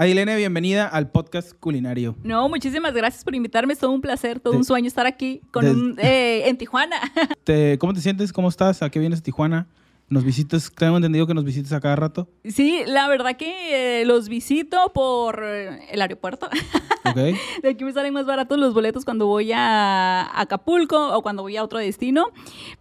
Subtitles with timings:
[0.00, 2.14] Ailene, bienvenida al podcast culinario.
[2.22, 3.72] No, muchísimas gracias por invitarme.
[3.72, 6.56] Es todo un placer, todo De- un sueño estar aquí con de- un- eh, en
[6.56, 6.96] Tijuana.
[7.44, 8.32] Te- ¿Cómo te sientes?
[8.32, 8.80] ¿Cómo estás?
[8.82, 9.66] ¿A qué vienes a Tijuana?
[10.08, 10.72] ¿Nos visitas?
[10.74, 12.28] Tengo entendido que nos visitas a cada rato.
[12.44, 16.48] sí, la verdad que eh, los visito por eh, el aeropuerto.
[17.04, 17.16] ¿Ok?
[17.62, 21.56] De aquí me salen más baratos los boletos cuando voy a Acapulco o cuando voy
[21.56, 22.26] a otro destino.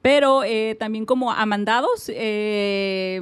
[0.03, 2.09] Pero eh, también como a mandados.
[2.13, 3.19] eh,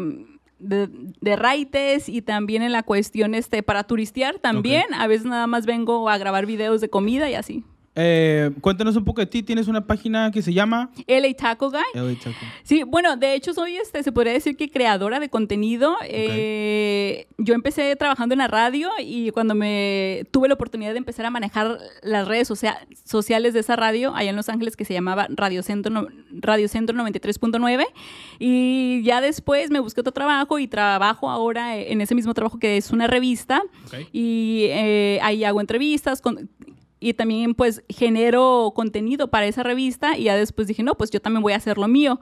[0.59, 0.89] de,
[1.21, 4.85] de raites y también en la cuestión este para turistear también.
[4.93, 7.63] A veces nada más vengo a grabar videos de comida y así.
[7.95, 9.41] Eh, cuéntanos un poco de ti.
[9.43, 10.91] Tienes una página que se llama...
[11.07, 11.79] LA Taco Guy.
[11.93, 12.35] LA Taco.
[12.63, 15.95] Sí, bueno, de hecho soy, este, se podría decir que creadora de contenido.
[16.03, 21.25] Eh, yo empecé trabajando en la radio y cuando me tuve la oportunidad de empezar
[21.25, 24.93] a manejar las redes socia- sociales de esa radio allá en Los Ángeles que se
[24.93, 27.85] llamaba Radio Centro, no- Radio Centro 93.9
[28.39, 32.77] y ya después me busqué otro trabajo y trabajo ahora en ese mismo trabajo que
[32.77, 33.61] es una revista
[34.11, 36.49] y eh, ahí hago entrevistas con-
[37.05, 41.19] y también pues genero contenido para esa revista y ya después dije, no, pues yo
[41.21, 42.19] también voy a hacer lo mío.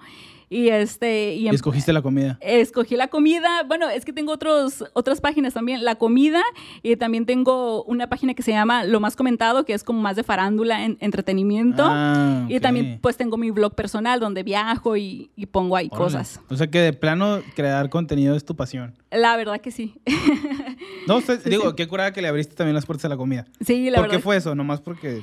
[0.49, 2.37] Y este y Y escogiste la comida.
[2.41, 3.63] escogí la comida.
[3.65, 5.83] Bueno, es que tengo otros, otras páginas también.
[5.83, 6.41] La comida
[6.83, 10.15] y también tengo una página que se llama Lo Más Comentado, que es como más
[10.15, 11.83] de farándula, en, entretenimiento.
[11.87, 12.61] Ah, Y ok.
[12.61, 16.03] también pues tengo mi blog personal donde viajo y, y pongo ahí Órale.
[16.03, 16.39] cosas.
[16.49, 18.93] O sea que de plano crear contenido es tu pasión.
[19.11, 19.95] La verdad que sí.
[21.07, 23.45] No, usted- digo, qué curada que le abriste también las puertas a la comida.
[23.65, 24.17] sí, la ¿Por verdad.
[24.17, 24.55] qué fue eso?
[24.55, 25.21] Nomás porque...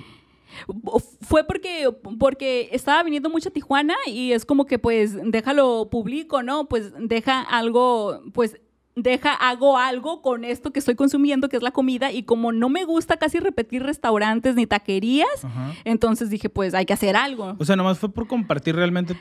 [1.22, 6.42] Fue porque, porque estaba viniendo mucho a Tijuana y es como que pues déjalo publico,
[6.42, 6.66] ¿no?
[6.68, 8.60] Pues deja algo, pues
[8.96, 12.68] deja, hago algo con esto que estoy consumiendo, que es la comida, y como no
[12.68, 15.72] me gusta casi repetir restaurantes ni taquerías, Ajá.
[15.84, 17.54] entonces dije pues hay que hacer algo.
[17.58, 19.14] O sea, nomás fue por compartir realmente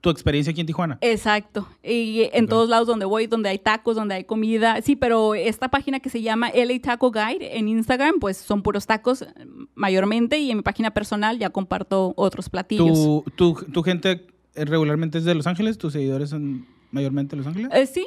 [0.00, 0.98] tu experiencia aquí en Tijuana.
[1.02, 1.68] Exacto.
[1.82, 4.80] Y en todos lados donde voy, donde hay tacos, donde hay comida.
[4.82, 8.86] Sí, pero esta página que se llama LA Taco Guide en Instagram, pues son puros
[8.86, 9.26] tacos eh,
[9.74, 10.38] mayormente.
[10.38, 12.98] Y en mi página personal ya comparto otros platillos.
[12.98, 15.76] ¿Tu, tu, tu gente eh, regularmente es de Los Ángeles?
[15.76, 17.70] ¿Tus seguidores son mayormente de Los Ángeles?
[17.74, 18.06] Eh, sí,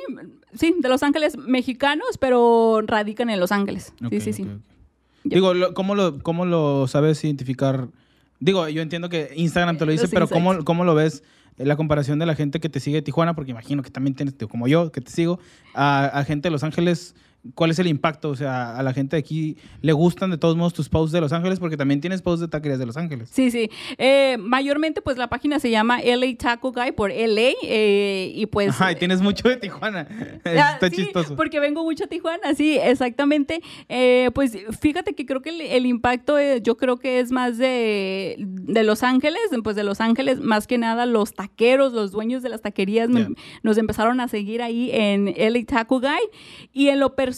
[0.54, 3.94] sí, de Los Ángeles mexicanos, pero radican en Los Ángeles.
[4.10, 4.48] Sí, sí, sí.
[5.24, 7.88] Digo, ¿cómo, lo, ¿cómo lo sabes identificar?
[8.40, 10.66] Digo, yo entiendo que Instagram te lo dice, Los pero ¿cómo, insights.
[10.66, 13.36] ¿cómo lo ves eh, la comparación de la gente que te sigue de Tijuana?
[13.36, 15.40] Porque imagino que también tienes, como yo, que te sigo,
[15.74, 17.16] a, a gente de Los Ángeles.
[17.56, 18.30] ¿Cuál es el impacto?
[18.30, 21.20] O sea, a la gente de aquí le gustan de todos modos tus posts de
[21.20, 23.30] Los Ángeles porque también tienes posts de taquerías de Los Ángeles.
[23.34, 23.70] Sí, sí.
[23.98, 27.52] Eh, mayormente, pues la página se llama LA Taco Guy por LA.
[27.64, 28.70] eh, y pues.
[28.70, 30.08] Ajá, y tienes mucho de Tijuana.
[30.46, 31.36] Ah, Está sí, chistoso.
[31.36, 33.62] Porque vengo mucho a Tijuana, sí, exactamente.
[33.90, 37.58] Eh, pues fíjate que creo que el, el impacto, eh, yo creo que es más
[37.58, 42.42] de, de Los Ángeles, pues de Los Ángeles, más que nada los taqueros, los dueños
[42.44, 43.28] de las taquerías me- Ya.
[43.64, 46.10] nos empezaron a seguir ahí en LA Taco Guy.
[46.72, 47.33] Y en lo personal,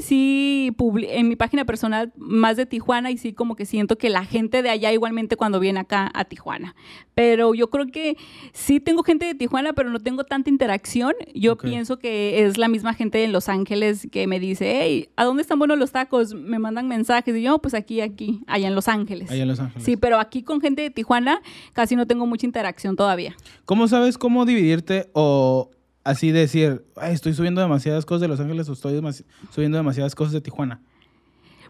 [0.00, 4.10] sí, publi- en mi página personal, más de Tijuana, y sí, como que siento que
[4.10, 6.74] la gente de allá igualmente cuando viene acá a Tijuana.
[7.14, 8.16] Pero yo creo que
[8.52, 11.14] sí tengo gente de Tijuana, pero no tengo tanta interacción.
[11.34, 15.24] Yo pienso que es la misma gente en Los Ángeles que me dice, hey, ¿a
[15.24, 16.34] dónde están buenos los tacos?
[16.34, 19.30] Me mandan mensajes y yo, pues aquí, aquí, allá en Los Ángeles.
[19.30, 19.84] Allá en Los Ángeles.
[19.84, 21.40] Sí, pero aquí con gente de Tijuana
[21.72, 23.36] casi no tengo mucha interacción todavía.
[23.64, 25.70] ¿Cómo sabes cómo dividirte o
[26.04, 30.14] así decir, "Ay, estoy subiendo demasiadas cosas de Los Ángeles o estoy demasi- subiendo demasiadas
[30.14, 30.80] cosas de Tijuana?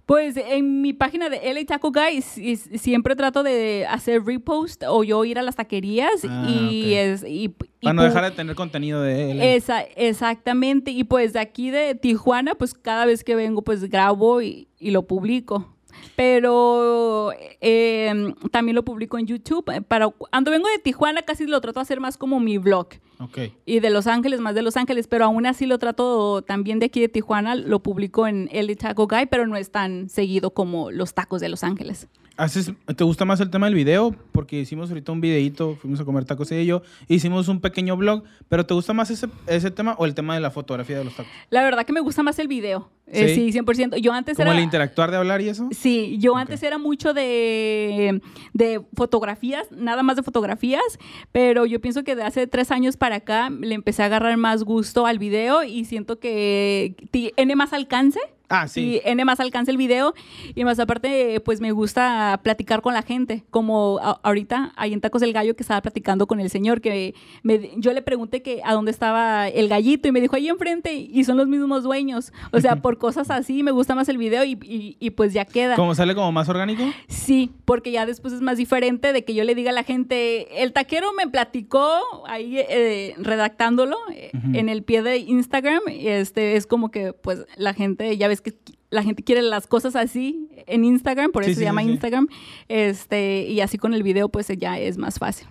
[0.06, 4.82] Pues en mi página de LA Taco Guy si- si- siempre trato de hacer repost
[4.88, 7.48] o yo ir a las taquerías Ah, y es y, y
[7.82, 9.40] Para no dejar de tener contenido de él.
[9.40, 10.90] Esa, exactamente.
[10.90, 14.90] Y pues de aquí de Tijuana, pues cada vez que vengo, pues grabo y, y
[14.90, 15.76] lo publico.
[16.16, 19.84] Pero eh, también lo publico en YouTube.
[19.86, 22.88] Para, cuando vengo de Tijuana, casi lo trato de hacer más como mi blog.
[23.18, 23.38] Ok.
[23.66, 25.06] Y de Los Ángeles, más de Los Ángeles.
[25.06, 27.54] Pero aún así lo trato también de aquí de Tijuana.
[27.54, 31.48] Lo publico en El Taco Guy, pero no es tan seguido como los tacos de
[31.48, 32.08] Los Ángeles.
[32.36, 34.14] ¿Haces, ¿Te gusta más el tema del video?
[34.32, 38.24] Porque hicimos ahorita un videito, fuimos a comer tacos y yo, hicimos un pequeño blog,
[38.48, 41.14] pero ¿te gusta más ese, ese tema o el tema de la fotografía de los
[41.14, 41.30] tacos?
[41.50, 42.88] La verdad que me gusta más el video.
[43.06, 43.52] Eh, ¿Sí?
[43.52, 43.96] sí, 100%.
[43.96, 44.58] Yo antes ¿Como era...
[44.58, 45.68] el interactuar de hablar y eso?
[45.72, 48.22] Sí, yo antes era mucho de,
[48.52, 50.98] de fotografías, nada más de fotografías,
[51.32, 54.62] pero yo pienso que de hace tres años para acá le empecé a agarrar más
[54.62, 58.20] gusto al video y siento que tiene más alcance.
[58.50, 58.96] Ah, sí.
[58.96, 60.12] Y N más alcance el video.
[60.54, 63.44] Y más aparte pues me gusta platicar con la gente.
[63.50, 67.70] Como ahorita ahí en Tacos del Gallo que estaba platicando con el señor que me-
[67.76, 71.24] yo le pregunté que a dónde estaba el gallito y me dijo ahí enfrente y
[71.24, 72.32] son los mismos dueños.
[72.52, 75.44] O sea por cosas así me gusta más el video y, y- y, pues ya
[75.44, 75.76] queda.
[75.76, 76.82] ¿Cómo sale como más orgánico?
[77.08, 80.62] Sí, porque ya después es más diferente de que yo le diga a la gente,
[80.62, 81.88] el taquero me platicó
[82.26, 87.44] ahí eh, redactándolo eh, en el pie de Instagram, y este es como que pues
[87.56, 88.54] la gente ya ves que
[88.90, 91.90] la gente quiere las cosas así en Instagram, por eso sí, se llama sí.
[91.90, 92.28] Instagram.
[92.68, 95.46] Este, y así con el video, pues ya es más fácil.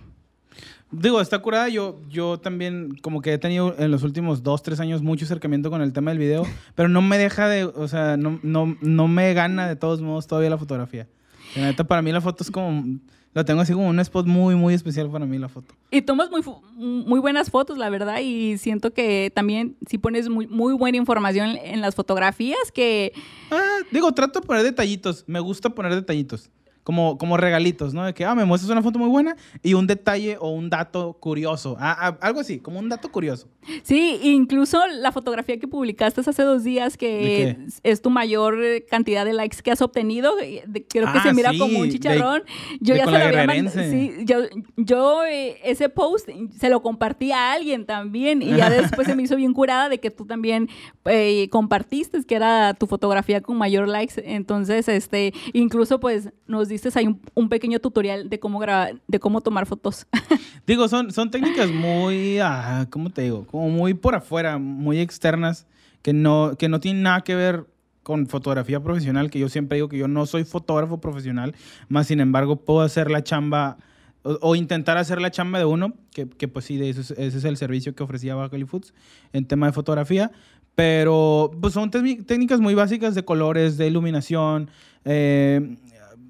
[0.92, 1.70] Digo, está curada.
[1.70, 5.70] Yo, yo también, como que he tenido en los últimos dos, tres años mucho acercamiento
[5.70, 6.44] con el tema del video,
[6.76, 10.28] pero no me deja de, o sea, no, no, no me gana de todos modos
[10.28, 11.08] todavía la fotografía.
[11.56, 13.00] La neta, para mí la foto es como,
[13.34, 15.76] la tengo así como un spot muy, muy especial para mí la foto.
[15.92, 16.42] Y tomas muy,
[16.76, 21.58] muy buenas fotos, la verdad, y siento que también si pones muy, muy buena información
[21.64, 23.14] en las fotografías, que
[23.52, 25.24] Ah, digo, trato de poner detallitos.
[25.28, 26.50] Me gusta poner detallitos.
[26.90, 28.04] Como, como regalitos, ¿no?
[28.04, 31.14] De que, ah, me muestras una foto muy buena y un detalle o un dato
[31.20, 31.78] curioso.
[31.80, 33.48] Ah, ah, algo así, como un dato curioso.
[33.84, 38.58] sí, incluso la fotografía que publicaste hace dos días, ¿De que es tu mayor
[38.90, 41.78] cantidad de likes que has obtenido, eh, de- creo que Ah, se mira sí, como
[41.78, 42.42] un de- chicharrón.
[42.82, 43.84] yo de ya se la había mandado.
[43.92, 44.38] Sí, yo,
[44.76, 46.28] yo eh, ese post
[46.58, 50.00] se lo compartí a alguien también y ya después se me hizo bien curada de
[50.00, 50.70] que tú también
[51.06, 54.16] eh, compartiste que era tu fotografía con mayor likes.
[54.26, 59.20] Entonces, este, incluso pues nos diste ahí un, un pequeño tutorial de cómo grabar, de
[59.20, 60.08] cómo tomar fotos.
[60.68, 63.46] Digo, son, son técnicas muy, ah, ¿cómo te digo?
[63.48, 65.68] Como muy por afuera, muy externas,
[66.02, 67.66] que no, que no tienen nada que ver
[68.04, 71.54] con fotografía profesional, que yo siempre digo que yo no soy fotógrafo profesional,
[71.90, 73.78] más sin embargo puedo hacer la chamba
[74.24, 77.12] o, o intentar hacer la chamba de uno, que, que pues sí, de eso es-
[77.12, 78.94] ese es el servicio que ofrecía Bacaly Foods
[79.34, 80.32] en tema de fotografía,
[80.76, 84.70] pero pues son técni- técnicas muy básicas de colores, de iluminación,
[85.06, 85.78] eh,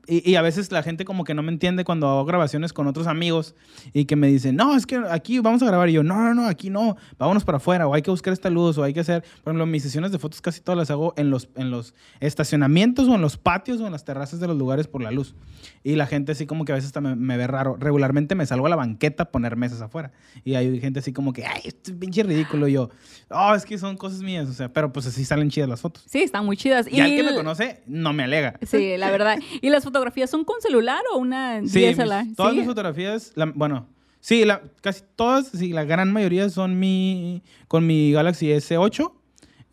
[0.10, 2.88] y, y a veces la gente como que no me entiende cuando hago grabaciones con
[2.88, 3.56] otros amigos
[3.94, 5.90] y que me dicen, no, es que aquí vamos a grabar.
[5.90, 8.50] Y yo, no, no, no, aquí no, vámonos para afuera, o hay que buscar esta
[8.50, 11.14] luz, o hay que hacer, por ejemplo, mis sesiones de fotos casi todas las hago
[11.18, 14.58] en los, en los estacionamientos o en los patios o en las terrazas de los
[14.58, 15.36] lugares por la luz.
[15.84, 17.78] Y la gente así como que a veces me, me ve raro.
[17.80, 20.12] Regularmente me salgo a la banqueta a poner mesas afuera.
[20.44, 22.68] Y hay gente así como que, ay, esto es pinche ridículo.
[22.68, 22.90] Y yo,
[23.30, 26.04] oh, es que son cosas mías, o sea, pero pues así salen chidas las fotos.
[26.08, 26.88] sí, están muy chidas.
[26.90, 28.60] Y, al que me conoce, no me alega.
[28.66, 29.38] Sí, la verdad.
[29.62, 32.26] ¿Y las fotografías son con celular o una Sí, DSLR?
[32.26, 32.58] mis- todas Sí.
[32.60, 33.88] mis fotografías, la- bueno,
[34.20, 39.12] sí, la, casi todas, sí, la gran mayoría son mi, con mi Galaxy S8,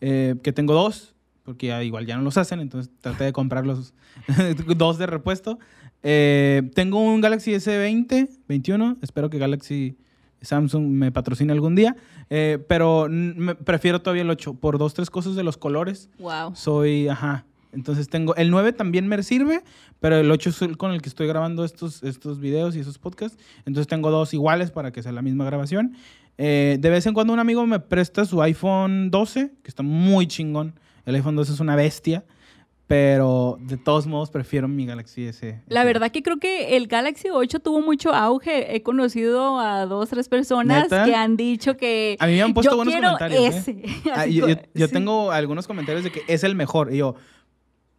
[0.00, 1.14] eh, que tengo dos,
[1.44, 3.94] porque ya igual ya no los hacen, entonces traté de comprarlos
[4.76, 5.58] dos de repuesto.
[6.02, 9.96] Eh, tengo un Galaxy S20, 21, espero que Galaxy
[10.43, 11.96] Samsung me patrocine algún día,
[12.31, 16.08] eh, pero me- prefiero todavía el 8 por dos, tres cosas de los colores.
[16.19, 16.55] Wow.
[16.55, 17.46] Soy, ajá.
[17.76, 19.62] Entonces tengo, el 9 también me sirve,
[20.00, 22.99] pero el 8 es el con el que estoy grabando estos, estos videos y esos
[22.99, 23.38] podcasts.
[23.67, 25.94] Entonces tengo dos iguales para que sea la misma grabación.
[26.38, 30.26] Eh, de vez en cuando un amigo me presta su iPhone 12, que está muy
[30.26, 30.75] chingón.
[31.05, 32.25] El iPhone 12 es una bestia,
[32.87, 35.61] pero de todos modos prefiero mi Galaxy S.
[35.67, 38.76] La verdad que creo que el Galaxy 8 tuvo mucho auge.
[38.76, 41.05] He conocido a dos, tres personas ¿Neta?
[41.05, 43.55] que han dicho que A mí me han puesto yo buenos quiero comentarios.
[43.55, 43.58] ¿eh?
[43.58, 43.82] ese.
[44.14, 44.93] Ah, Así yo, yo- yo sí.
[44.93, 46.93] tengo algunos comentarios de que es el mejor.
[46.94, 47.17] Y yo,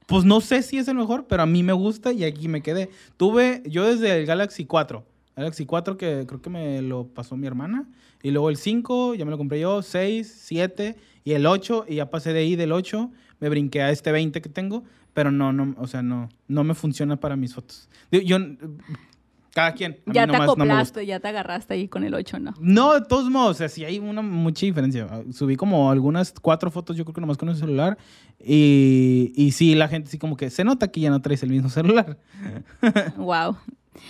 [0.08, 2.62] pues no sé si es el mejor, pero a mí me gusta y aquí me
[2.62, 2.90] quedé.
[3.18, 5.06] Tuve, yo desde el Galaxy 4,
[5.36, 7.88] Galaxy 4 que creo que me lo pasó mi hermana.
[8.24, 11.86] Y luego el 5, ya me lo compré yo, 6, 7 y el 8.
[11.90, 14.84] Y ya pasé de ahí del 8, me brinqué a este 20 que tengo.
[15.14, 17.90] Pero no, no, o sea, no, no me funciona para mis fotos.
[18.12, 18.38] Yo,
[19.54, 19.94] cada quien.
[19.94, 22.54] A mí Ya te nomás no acoplaste, ya te agarraste ahí con el 8, ¿no?
[22.60, 25.08] No, de todos modos, o sea, sí hay una mucha diferencia.
[25.32, 27.98] Subí como algunas cuatro fotos, yo creo que nomás con el celular.
[28.40, 31.50] Y, y sí, la gente sí como que se nota que ya no traes el
[31.50, 32.18] mismo celular.
[33.18, 33.58] wow.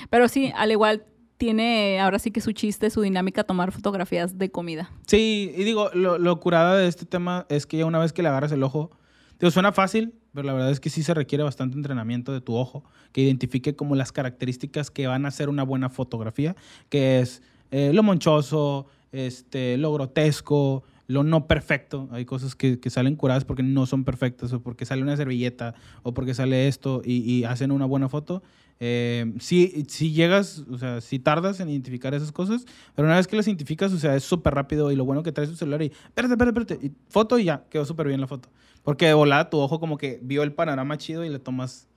[0.10, 1.06] Pero sí, al igual
[1.38, 4.92] tiene ahora sí que su chiste, su dinámica tomar fotografías de comida.
[5.06, 8.24] Sí, y digo, lo, lo curada de este tema es que ya una vez que
[8.24, 8.92] le agarras el ojo,
[9.40, 12.56] digo, suena fácil, pero la verdad es que sí se requiere bastante entrenamiento de tu
[12.56, 16.56] ojo, que identifique como las características que van a hacer una buena fotografía,
[16.90, 17.42] que es
[17.72, 22.10] eh, lo monchoso, este, lo grotesco, lo no perfecto.
[22.12, 25.74] Hay cosas que, que salen curadas porque no son perfectas, o porque sale una servilleta,
[26.04, 28.44] o porque sale esto y, y hacen una buena foto.
[28.80, 32.66] Eh, si, si llegas, o sea, si tardas en identificar esas cosas,
[32.96, 35.32] pero una vez que las identificas, o sea, es súper rápido y lo bueno que
[35.32, 38.28] traes tu celular y, espérate, espérate, espérate, y foto y ya, quedó súper bien la
[38.28, 38.50] foto.
[38.84, 41.88] Porque de volada tu ojo como que vio el panorama chido y le tomas,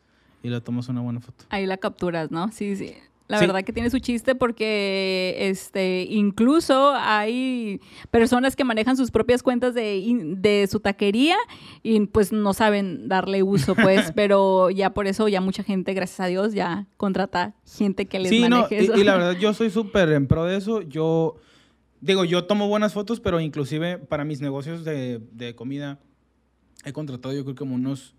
[0.42, 1.44] y le tomas una buena foto.
[1.50, 2.50] Ahí la capturas, ¿no?
[2.50, 2.94] Sí, sí.
[3.30, 3.46] La Sí.
[3.46, 9.72] verdad que tiene su chiste porque este incluso hay personas que manejan sus propias cuentas
[9.72, 10.02] de,
[10.36, 11.36] de su taquería
[11.84, 16.20] y pues no saben darle uso, pues, pero ya por eso ya mucha gente, gracias
[16.20, 18.96] a Dios, ya contrata gente que les Sí, no, maneje y, eso.
[18.96, 20.82] y la verdad yo soy súper en pro de eso.
[20.82, 21.36] Yo,
[22.00, 26.00] digo, yo tomo buenas fotos, pero inclusive para mis negocios de, de comida
[26.84, 28.14] he contratado yo creo como unos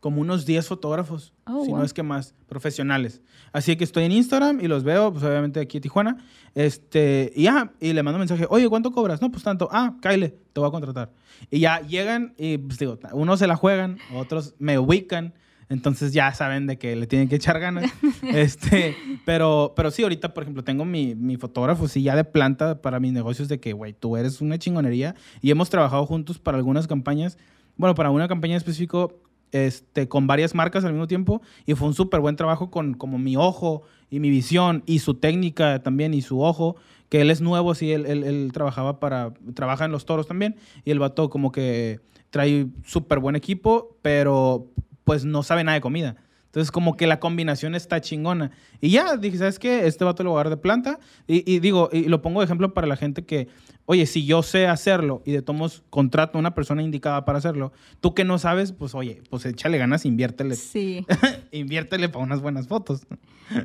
[0.00, 1.78] como unos 10 fotógrafos, Oh, si wow.
[1.78, 3.20] no es que más, profesionales.
[3.52, 6.16] Así que estoy en Instagram y los veo, pues obviamente aquí en Tijuana.
[6.54, 9.20] Este, y ya, y le mando un mensaje, oye, ¿cuánto cobras?
[9.20, 9.68] No, pues tanto.
[9.70, 11.10] Ah, Kyle, te voy a contratar.
[11.50, 15.34] Y ya llegan y, pues digo, unos se la juegan, otros me ubican.
[15.68, 17.90] Entonces ya saben de que le tienen que echar ganas.
[18.22, 22.82] este, pero, pero sí, ahorita, por ejemplo, tengo mi, mi fotógrafo, sí, ya de planta
[22.82, 25.14] para mis negocios de que, güey, tú eres una chingonería.
[25.40, 27.38] Y hemos trabajado juntos para algunas campañas.
[27.76, 29.20] Bueno, para una campaña en específico,
[29.52, 31.42] este, con varias marcas al mismo tiempo.
[31.66, 35.14] Y fue un súper buen trabajo con como mi ojo y mi visión y su
[35.14, 36.76] técnica también y su ojo.
[37.08, 40.56] Que él es nuevo, sí, él, trabajaba para, trabaja en los toros también.
[40.84, 44.68] Y el vato como que trae súper buen equipo, pero
[45.04, 46.16] pues no sabe nada de comida.
[46.50, 48.50] Entonces, como que la combinación está chingona.
[48.80, 49.86] Y ya, dije, ¿sabes qué?
[49.86, 50.98] Este vato lo voy a dar de planta.
[51.28, 53.46] Y, y digo, y lo pongo de ejemplo para la gente que,
[53.86, 57.72] oye, si yo sé hacerlo y de tomos contrato a una persona indicada para hacerlo,
[58.00, 61.06] tú que no sabes, pues oye, pues échale ganas, inviértele, Sí,
[61.52, 63.06] inviértele para unas buenas fotos.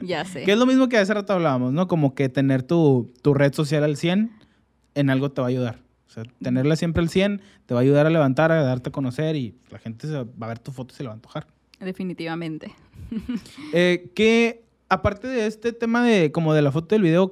[0.03, 0.43] ya sé.
[0.43, 1.87] Que es lo mismo que hace rato hablábamos, ¿no?
[1.87, 4.31] Como que tener tu, tu red social al 100
[4.93, 5.79] en algo te va a ayudar.
[6.07, 8.91] O sea, tenerla siempre al 100 te va a ayudar a levantar, a darte a
[8.91, 11.15] conocer y la gente se va a ver tu foto y se le va a
[11.15, 11.47] antojar.
[11.79, 12.73] Definitivamente.
[13.73, 17.31] Eh, que aparte de este tema de como de la foto del video,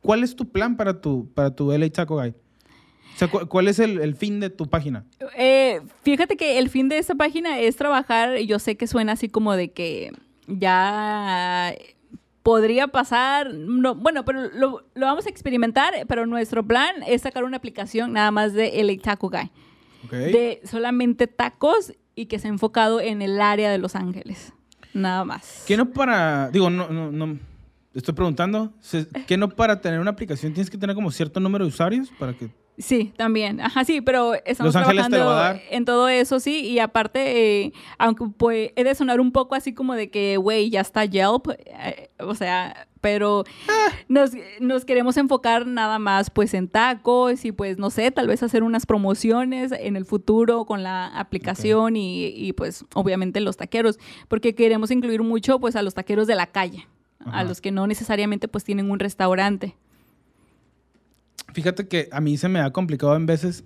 [0.00, 2.30] ¿cuál es tu plan para tu, para tu LA Taco Guy?
[2.30, 5.04] O sea, ¿cu- ¿cuál es el, el fin de tu página?
[5.36, 9.28] Eh, fíjate que el fin de esta página es trabajar, yo sé que suena así
[9.28, 10.12] como de que
[10.46, 11.74] ya
[12.42, 17.44] podría pasar, no, bueno, pero lo, lo vamos a experimentar, pero nuestro plan es sacar
[17.44, 19.50] una aplicación nada más de LA Taco Guy,
[20.06, 20.12] Ok.
[20.12, 24.52] de solamente tacos y que sea enfocado en el área de Los Ángeles,
[24.92, 25.64] nada más.
[25.66, 27.38] ¿Qué no para, digo, no, no, no,
[27.94, 31.64] estoy preguntando, se- ¿qué no para tener una aplicación tienes que tener como cierto número
[31.64, 32.50] de usuarios para que...
[32.78, 33.60] Sí, también.
[33.60, 35.62] Ajá, sí, pero estamos Los Ángeles te lo trabajando va a dar.
[35.70, 36.60] en todo eso, sí.
[36.60, 40.70] Y aparte, eh, aunque pues, he de sonar un poco así como de que, güey,
[40.70, 41.48] ya está Yelp.
[41.66, 43.88] eh, o sea, pero Ah.
[44.08, 44.30] nos,
[44.60, 48.62] nos queremos enfocar nada más pues en tacos y pues, no sé, tal vez hacer
[48.62, 53.98] unas promociones en el futuro con la aplicación y, y, pues obviamente los taqueros.
[54.28, 56.86] Porque queremos incluir mucho pues a los taqueros de la calle.
[57.20, 57.40] Ajá.
[57.40, 59.74] A los que no necesariamente pues tienen un restaurante.
[61.52, 63.64] Fíjate que a mí se me ha complicado en veces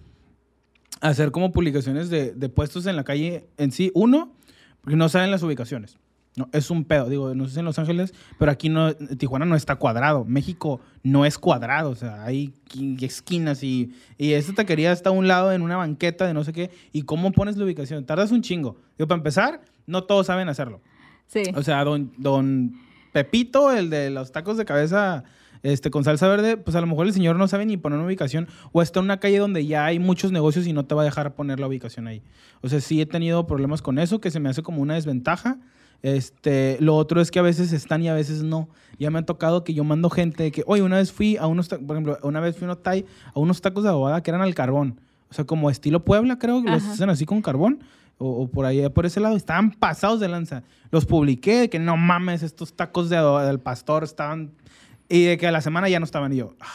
[1.00, 3.90] hacer como publicaciones de, de puestos en la calle en sí.
[3.94, 4.32] Uno,
[4.80, 5.98] porque no saben las ubicaciones.
[6.34, 7.10] No, es un pedo.
[7.10, 10.24] Digo, no sé si en Los Ángeles, pero aquí no, Tijuana no está cuadrado.
[10.24, 11.90] México no es cuadrado.
[11.90, 15.76] O sea, hay qui- esquinas y, y esta taquería está a un lado en una
[15.76, 16.70] banqueta de no sé qué.
[16.92, 18.06] ¿Y cómo pones la ubicación?
[18.06, 18.76] Tardas un chingo.
[18.96, 20.80] Digo, para empezar, no todos saben hacerlo.
[21.26, 21.42] Sí.
[21.54, 22.72] O sea, don, don
[23.12, 25.24] Pepito, el de los tacos de cabeza
[25.62, 28.06] este, con salsa verde, pues a lo mejor el señor no sabe ni poner una
[28.06, 31.02] ubicación o está en una calle donde ya hay muchos negocios y no te va
[31.02, 32.22] a dejar poner la ubicación ahí.
[32.62, 35.58] O sea, sí he tenido problemas con eso, que se me hace como una desventaja.
[36.02, 38.68] Este, lo otro es que a veces están y a veces no.
[38.98, 41.46] Ya me ha tocado que yo mando gente de que, oye, una vez fui a
[41.46, 44.30] unos, por ejemplo, una vez fui a unos, tai- a unos tacos de abogada que
[44.30, 45.00] eran al carbón.
[45.30, 47.80] O sea, como estilo Puebla, creo que los hacen así con carbón.
[48.18, 50.62] O, o por ahí, por ese lado, estaban pasados de lanza.
[50.90, 54.50] Los publiqué, de que no mames, estos tacos de, del pastor estaban...
[55.08, 56.32] Y de que a la semana ya no estaban.
[56.32, 56.66] Y yo, ah,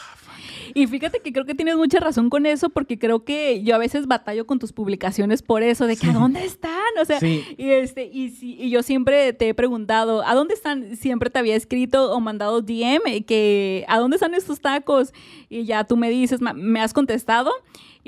[0.74, 3.78] Y fíjate que creo que tienes mucha razón con eso, porque creo que yo a
[3.78, 6.72] veces batallo con tus publicaciones por eso, de que ¿a dónde están?
[7.00, 7.42] O sea, Sí.
[7.56, 10.96] y, este, y, y yo siempre te he preguntado, ¿a dónde están?
[10.96, 15.12] Siempre te había escrito o mandado DM que ¿a dónde están estos tacos?
[15.48, 17.50] Y ya tú me dices, me has contestado.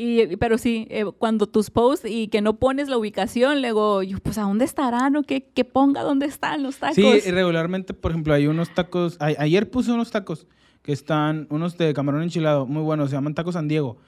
[0.03, 4.19] Y, pero sí, eh, cuando tus posts y que no pones la ubicación, luego yo,
[4.19, 5.15] pues ¿a dónde estarán?
[5.17, 6.95] O que, que ponga dónde están los tacos.
[6.97, 9.17] Sí, regularmente, por ejemplo, hay unos tacos.
[9.21, 10.47] a- ayer puse unos tacos
[10.83, 13.99] que están, unos de camarón enchilado, muy buenos, se llaman tacos San Diego.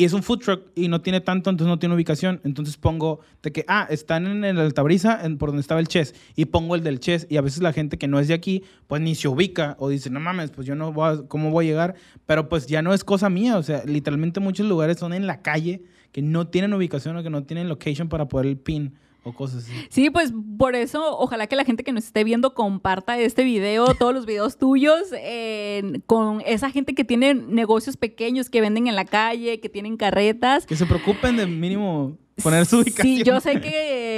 [0.00, 2.40] Y es un food truck y no tiene tanto, entonces no tiene ubicación.
[2.44, 6.14] Entonces pongo de que, ah, están en el Altabrisa, en, por donde estaba el Chess.
[6.36, 7.26] Y pongo el del Chess.
[7.28, 9.74] Y a veces la gente que no es de aquí, pues ni se ubica.
[9.80, 11.94] O dice, no mames, pues yo no voy a, ¿cómo voy a llegar?
[12.26, 13.58] Pero pues ya no es cosa mía.
[13.58, 17.30] O sea, literalmente muchos lugares son en la calle que no tienen ubicación o que
[17.30, 18.94] no tienen location para poder el pin
[19.28, 19.72] o cosas así.
[19.90, 23.94] Sí, pues por eso, ojalá que la gente que nos esté viendo comparta este video,
[23.94, 28.96] todos los videos tuyos, eh, con esa gente que tiene negocios pequeños, que venden en
[28.96, 30.66] la calle, que tienen carretas.
[30.66, 33.16] Que se preocupen de mínimo poner su ubicación.
[33.16, 34.17] Sí, yo sé que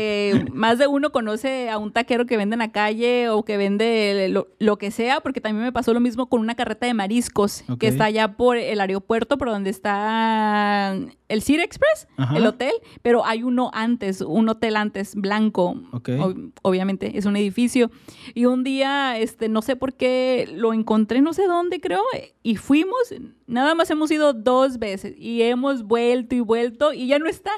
[0.52, 4.28] más de uno conoce a un taquero que vende en la calle o que vende
[4.30, 7.64] lo, lo que sea, porque también me pasó lo mismo con una carreta de mariscos
[7.78, 10.96] que está allá por el aeropuerto, por donde está
[11.28, 12.36] el City Express, Ajá.
[12.36, 12.72] el hotel,
[13.02, 15.74] pero hay uno antes, un hotel antes blanco.
[15.92, 17.90] Ob- obviamente, es un edificio.
[18.34, 22.02] Y un día, este, no sé por qué, lo encontré no sé dónde, creo,
[22.42, 23.14] y fuimos,
[23.46, 27.50] nada más hemos ido dos veces y hemos vuelto y vuelto y ya no está.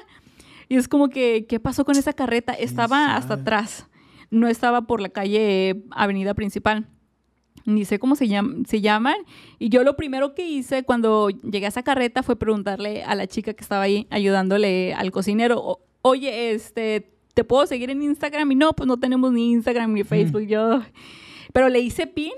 [0.72, 2.54] Y es como que, ¿qué pasó con esa carreta?
[2.54, 3.88] Estaba hasta atrás,
[4.30, 6.86] no estaba por la calle Avenida Principal.
[7.66, 9.16] Ni sé cómo se, llam- se llaman.
[9.58, 13.26] Y yo lo primero que hice cuando llegué a esa carreta fue preguntarle a la
[13.26, 18.50] chica que estaba ahí ayudándole al cocinero, "O- oye, este, ¿te puedo seguir en Instagram?
[18.52, 20.46] Y no, pues no tenemos ni Instagram ni Facebook.
[20.46, 20.80] Yo...
[21.52, 22.32] Pero le hice pin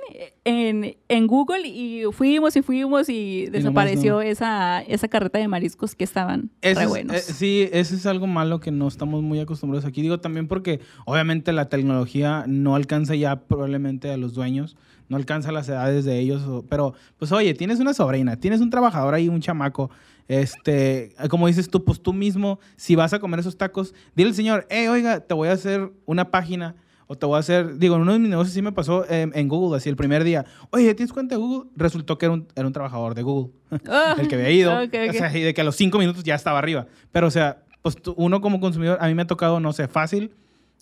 [0.44, 4.20] en, en Google y fuimos y fuimos y desapareció no.
[4.22, 7.16] esa, esa carreta de mariscos que estaban Eso re es- buenos.
[7.16, 10.02] eh, sí, eso es algo malo que no estamos muy acostumbrados aquí.
[10.02, 14.76] Digo también porque obviamente la tecnología no alcanza ya probablemente a los dueños,
[15.08, 19.14] no alcanza las edades de ellos, pero pues oye, tienes una sobrina, tienes un trabajador
[19.14, 19.90] ahí, un chamaco,
[20.26, 24.34] este, como dices tú, pues tú mismo, si vas a comer esos tacos, dile al
[24.34, 26.74] señor, hey, oiga, te voy a hacer una página.
[27.06, 29.30] O te voy a hacer, digo, en uno de mis negocios sí me pasó em,
[29.34, 30.44] en Google, así el primer día.
[30.70, 31.68] Oye, ¿tienes cuenta de Google?
[31.76, 33.52] Resultó que era un, era un trabajador de Google
[33.88, 34.72] Ah, el que había ido.
[34.72, 35.10] ok, ok.
[35.10, 36.86] O sea, y de que a los cinco minutos ya estaba arriba.
[37.12, 39.86] Pero, o sea, pues tú- uno como consumidor, a mí me ha tocado, no sé,
[39.88, 40.32] fácil,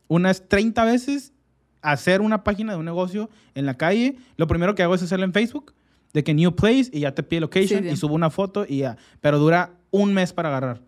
[0.08, 1.32] unas 30 veces
[1.80, 4.16] hacer una página de un negocio en la calle.
[4.36, 5.74] Lo primero que hago es hacerlo en Facebook,
[6.12, 8.78] de que New Place, y ya te pide location, Sí, y subo una foto y
[8.78, 8.96] ya.
[9.20, 10.80] Pero dura un mes para agarrar,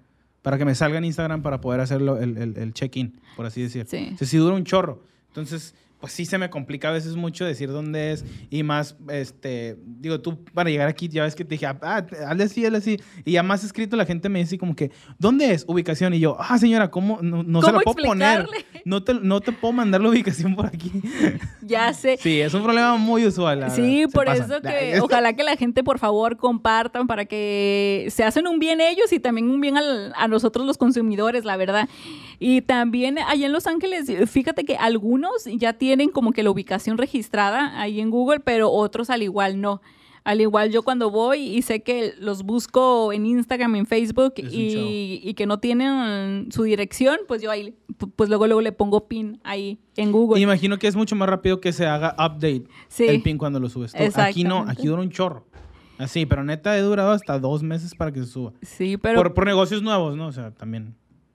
[0.42, 3.62] para que me salga en Instagram para poder hacerlo el, el- el check-in, por así
[3.62, 3.86] decir.
[3.88, 4.10] Sí.
[4.14, 5.02] O sea, sí dura un chorro.
[5.34, 9.78] Entonces, pues sí se me complica a veces mucho decir dónde es y más, este,
[9.84, 13.00] digo, tú para llegar aquí ya ves que te dije, ah, hazle así, hazle así.
[13.24, 15.64] Y ya más escrito la gente me dice como que, ¿dónde es?
[15.66, 16.12] Ubicación.
[16.12, 17.20] Y yo, ah, señora, ¿cómo?
[17.22, 18.46] No, no se ¿Cómo la puedo poner.
[18.84, 20.92] No te, no te puedo mandar la ubicación por aquí.
[21.66, 22.18] Ya sé.
[22.20, 23.60] Sí, es un problema muy usual.
[23.60, 24.08] la Sí, verdad.
[24.10, 24.50] Se por pasan.
[24.52, 28.82] eso que ojalá que la gente por favor compartan para que se hacen un bien
[28.82, 31.88] ellos y también un bien al- a nosotros los consumidores, la verdad.
[32.46, 36.98] Y también allá en Los Ángeles, fíjate que algunos ya tienen como que la ubicación
[36.98, 39.80] registrada ahí en Google, pero otros al igual no.
[40.24, 45.20] Al igual yo cuando voy y sé que los busco en Instagram, en Facebook y,
[45.22, 47.74] y que no tienen su dirección, pues yo ahí,
[48.14, 50.38] pues luego luego le pongo pin ahí en Google.
[50.38, 53.04] Y imagino que es mucho más rápido que se haga update Sí.
[53.06, 53.92] el pin cuando lo subes.
[53.92, 53.98] tú.
[54.20, 55.46] Aquí no, aquí dura un chorro.
[55.96, 58.52] Así, pero neta he durado hasta dos meses para que se suba.
[58.60, 59.22] Sí, pero...
[59.22, 60.26] por, por negocios nuevos, ¿no?
[60.26, 60.94] O sea, también.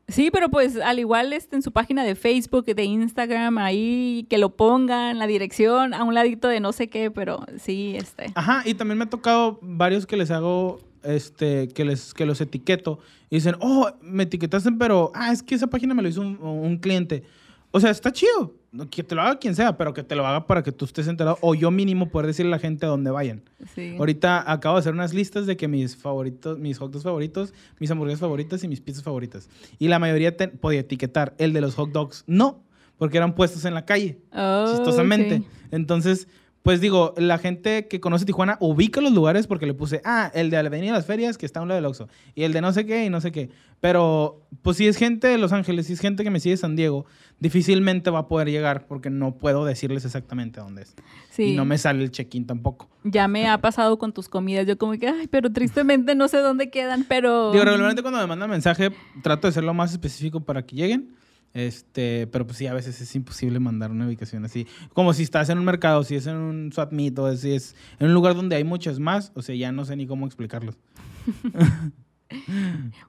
[0.09, 4.37] Sí, pero pues al igual este, en su página de Facebook, de Instagram, ahí que
[4.37, 8.31] lo pongan, la dirección, a un ladito de no sé qué, pero sí, este.
[8.35, 12.41] Ajá, y también me ha tocado varios que les hago, este, que les, que los
[12.41, 12.99] etiqueto.
[13.29, 16.39] Y dicen, oh, me etiquetaste, pero, ah, es que esa página me lo hizo un,
[16.41, 17.23] un cliente.
[17.71, 18.58] O sea, está chido.
[18.71, 20.85] No, Que te lo haga quien sea, pero que te lo haga para que tú
[20.85, 21.37] estés enterado.
[21.41, 23.41] O yo mínimo poder decirle a la gente a dónde vayan.
[23.73, 23.95] Sí.
[23.97, 27.89] Ahorita acabo de hacer unas listas de que mis favoritos, mis hot dogs favoritos, mis
[27.89, 29.49] hamburguesas favoritas y mis pizzas favoritas.
[29.79, 32.23] Y la mayoría te- podía etiquetar el de los hot dogs.
[32.27, 32.61] No,
[32.99, 35.41] porque eran puestos en la calle Oh, chistosamente.
[35.71, 36.27] Entonces,
[36.69, 40.51] pues digo, la gente que conoce Tijuana ubica los lugares porque le puse, ah, el
[40.51, 42.07] de la Avenida de las Ferias que está a un lado del Oxxo.
[42.35, 43.49] Y el de no sé qué y no sé qué.
[43.81, 46.57] Pero, pues si es gente de Los Ángeles, si es gente que me sigue de
[46.57, 47.07] San Diego,
[47.39, 50.95] difícilmente va a poder llegar porque no puedo decirles exactamente dónde es.
[51.31, 51.53] Sí.
[51.53, 52.87] Y no me sale el check-in tampoco.
[53.03, 54.67] Ya me ha pasado con tus comidas.
[54.67, 57.51] Yo como que, ay, pero tristemente no sé dónde quedan, pero...
[57.51, 58.91] Digo, regularmente cuando me mandan mensaje,
[59.23, 61.15] trato de ser lo más específico para que lleguen.
[61.53, 64.67] Este, pero pues sí, a veces es imposible mandar una ubicación así.
[64.93, 67.75] Como si estás en un mercado, si es en un swap meet o si es
[67.99, 70.77] en un lugar donde hay muchas más, o sea, ya no sé ni cómo explicarlos.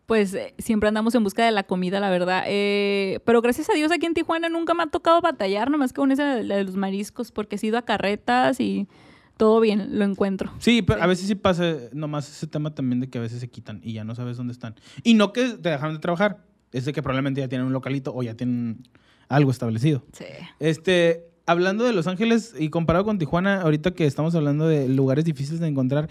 [0.07, 2.44] Pues eh, siempre andamos en busca de la comida, la verdad.
[2.46, 5.96] Eh, pero gracias a Dios aquí en Tijuana nunca me ha tocado batallar, nomás que
[6.00, 8.88] con esa de, de los mariscos, porque he sido a carretas y
[9.37, 10.50] todo bien, lo encuentro.
[10.59, 11.05] Sí, pero Sí.
[11.05, 13.92] a veces sí pasa nomás ese tema también de que a veces se quitan y
[13.92, 14.74] ya no sabes dónde están.
[15.03, 16.42] Y no que te dejaron de trabajar,
[16.73, 18.83] es de que probablemente ya tienen un localito o ya tienen
[19.29, 20.05] algo establecido.
[20.13, 20.25] Sí.
[20.59, 25.25] Este, hablando de Los Ángeles y comparado con Tijuana, ahorita que estamos hablando de lugares
[25.25, 26.09] difíciles de encontrar,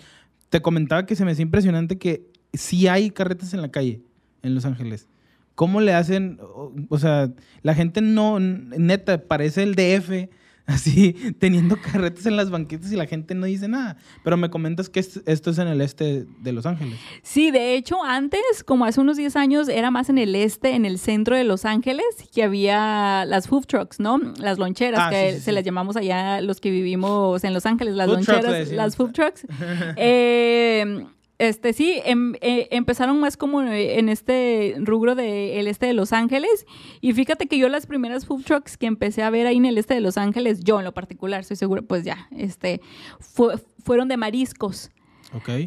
[0.50, 4.02] te comentaba que se me hacía impresionante que sí hay carretas en la calle
[4.41, 5.08] en Los Ángeles.
[5.56, 6.39] ¿Cómo le hacen?
[6.41, 10.30] O, o sea, la gente no, neta, parece el DF,
[10.69, 13.97] así, teniendo carretas en las banquetas y la gente no dice nada.
[14.23, 16.97] Pero me comentas que est- esto es en el este de Los Ángeles.
[17.23, 20.86] Sí, de hecho, antes, como hace unos 10 años, era más en el este, en
[20.86, 24.17] el centro de Los Ángeles, que había las food trucks, ¿no?
[24.39, 25.51] Las loncheras, Ah, que sí, sí, se sí.
[25.51, 29.45] las llamamos allá los que vivimos en Los Ángeles, las Food loncheras, las food trucks.
[29.97, 31.05] Eh,
[31.39, 36.65] este sí, em- eh, empezaron más como en este rubro del este de Los Ángeles.
[37.02, 39.78] Y fíjate que yo las primeras food trucks que empecé a ver ahí en el
[39.78, 42.82] este de Los Ángeles, yo en lo particular, estoy segura, pues ya, este,
[43.19, 44.91] fue- fueron de mariscos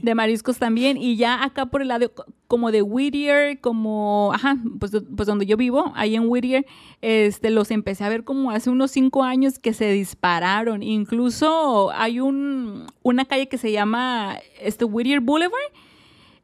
[0.02, 0.96] De mariscos también.
[0.96, 5.46] Y ya acá por el lado co- como de Whittier como ajá pues, pues donde
[5.46, 6.66] yo vivo ahí en Whittier
[7.00, 10.82] este los empecé a ver como hace unos cinco años que se dispararon.
[10.82, 15.72] Incluso hay un una calle que se llama este Whittier Boulevard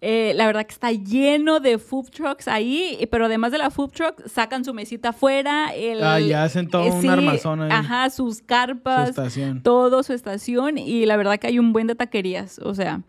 [0.01, 3.91] Eh, la verdad que está lleno de food trucks ahí, pero además de la food
[3.91, 5.71] truck, sacan su mesita afuera.
[5.75, 7.71] El, Ah, ya hacen todo eh, un sí, armazón ahí.
[7.73, 9.63] Ajá, sus Su carpas, estación.
[9.63, 12.61] todo su estación y la verdad que hay un buen de taquerías.
[12.61, 13.03] O sea,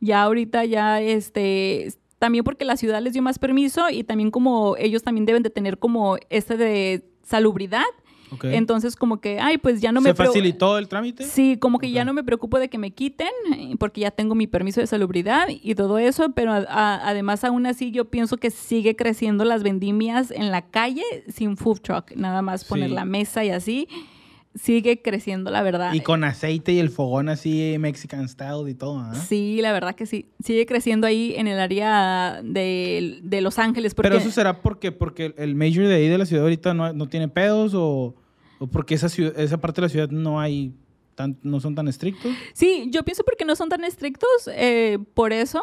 [0.00, 4.76] ya ahorita ya este también porque la ciudad les dio más permiso y también como
[4.78, 7.84] ellos también deben de tener como este de salubridad.
[8.42, 11.24] Entonces como que, ay, pues ya no ¿Se me preo- facilitó el trámite?
[11.24, 13.28] Sí, como que ya no me preocupo de que me quiten,
[13.78, 17.66] porque ya tengo mi permiso de salubridad y todo eso, pero a- a- además aún
[17.66, 22.42] así yo pienso que sigue creciendo las vendimias en la calle sin food truck, nada
[22.42, 22.94] más poner Sí.
[22.94, 23.88] la mesa y así,
[24.54, 25.92] sigue creciendo la verdad.
[25.94, 29.14] Y con aceite y el fogón así Mexican style y todo, ¿ah?
[29.14, 33.94] Sí, la verdad que sí, sigue creciendo ahí en el área de, de Los Ángeles.
[33.94, 34.10] Porque...
[34.10, 37.08] Pero eso será porque, porque el major de ahí de la ciudad ahorita no, no
[37.08, 38.14] tiene pedos o,
[38.60, 40.72] o porque esa, ciudad, esa parte de la ciudad no hay
[41.16, 42.32] tan, no son tan estrictos.
[42.52, 45.62] Sí, yo pienso porque no son tan estrictos, eh, por eso.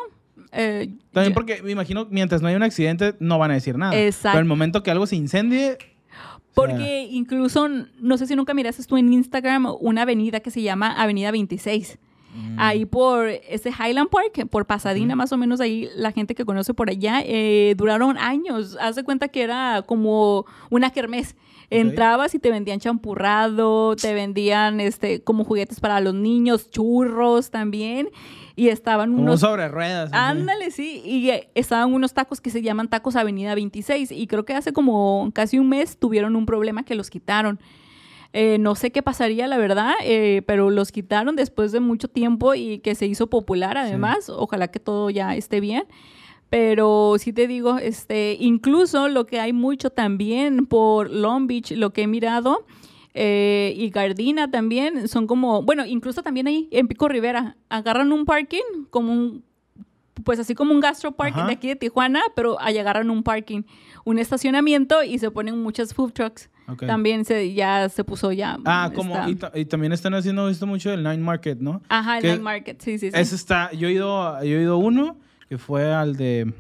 [0.52, 3.78] eh, También yo- porque me imagino mientras no haya un accidente no van a decir
[3.78, 3.98] nada.
[3.98, 4.32] Exacto.
[4.36, 5.78] Pero el momento que algo se incendie...
[6.54, 10.92] Porque incluso, no sé si nunca miraste tú en Instagram una avenida que se llama
[10.92, 11.98] Avenida 26.
[12.36, 16.46] mm, Ahí por ese Highland Park, por Pasadena, más o menos ahí, la gente que
[16.46, 18.78] conoce por allá, eh, duraron años.
[18.82, 21.36] Haz de cuenta que era como una kermés.
[21.70, 28.10] Entrabas y te vendían champurrado, te vendían este como juguetes para los niños, churros también.
[28.56, 30.12] Y estaban como unos sobre ruedas.
[30.14, 31.02] Ándale, sí.
[31.06, 34.12] Y eh, estaban unos tacos que se llaman tacos Avenida 26.
[34.12, 37.60] Y creo que hace como casi un mes tuvieron un problema que los quitaron.
[38.34, 42.56] Eh, no sé qué pasaría, la verdad, eh, pero los quitaron después de mucho tiempo
[42.56, 44.30] y que se hizo popular además.
[44.30, 45.84] Ojalá que todo ya esté bien.
[46.50, 51.92] Pero sí te digo, este, incluso lo que hay mucho también por Long Beach, lo
[51.92, 52.66] que he mirado,
[53.14, 58.26] eh, y Gardina también, son como, bueno, incluso también ahí en Pico Rivera, agarran un
[58.26, 59.44] parking como un,
[60.24, 63.64] pues así como un gastro parking de aquí de Tijuana, pero ahí agarran un parking,
[64.06, 66.50] un estacionamiento y se ponen muchas food trucks.
[66.68, 66.86] Ok.
[66.86, 68.58] También se, ya se puso ya.
[68.66, 69.16] Ah, como...
[69.28, 71.82] Y, y también están haciendo esto mucho del Night Market, ¿no?
[71.90, 73.18] Ajá, el que- night market, sí, sí, sí.
[73.18, 73.72] Ese está...
[73.74, 75.18] Yo he ido, yo he ido uno
[75.50, 76.54] que fue al de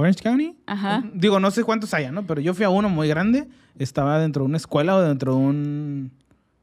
[0.00, 0.56] Orange County.
[0.66, 1.04] Ajá.
[1.14, 2.26] Digo, no sé cuántos haya, ¿no?
[2.26, 3.46] Pero yo fui a uno muy grande.
[3.78, 6.12] Estaba dentro de una escuela o dentro de un...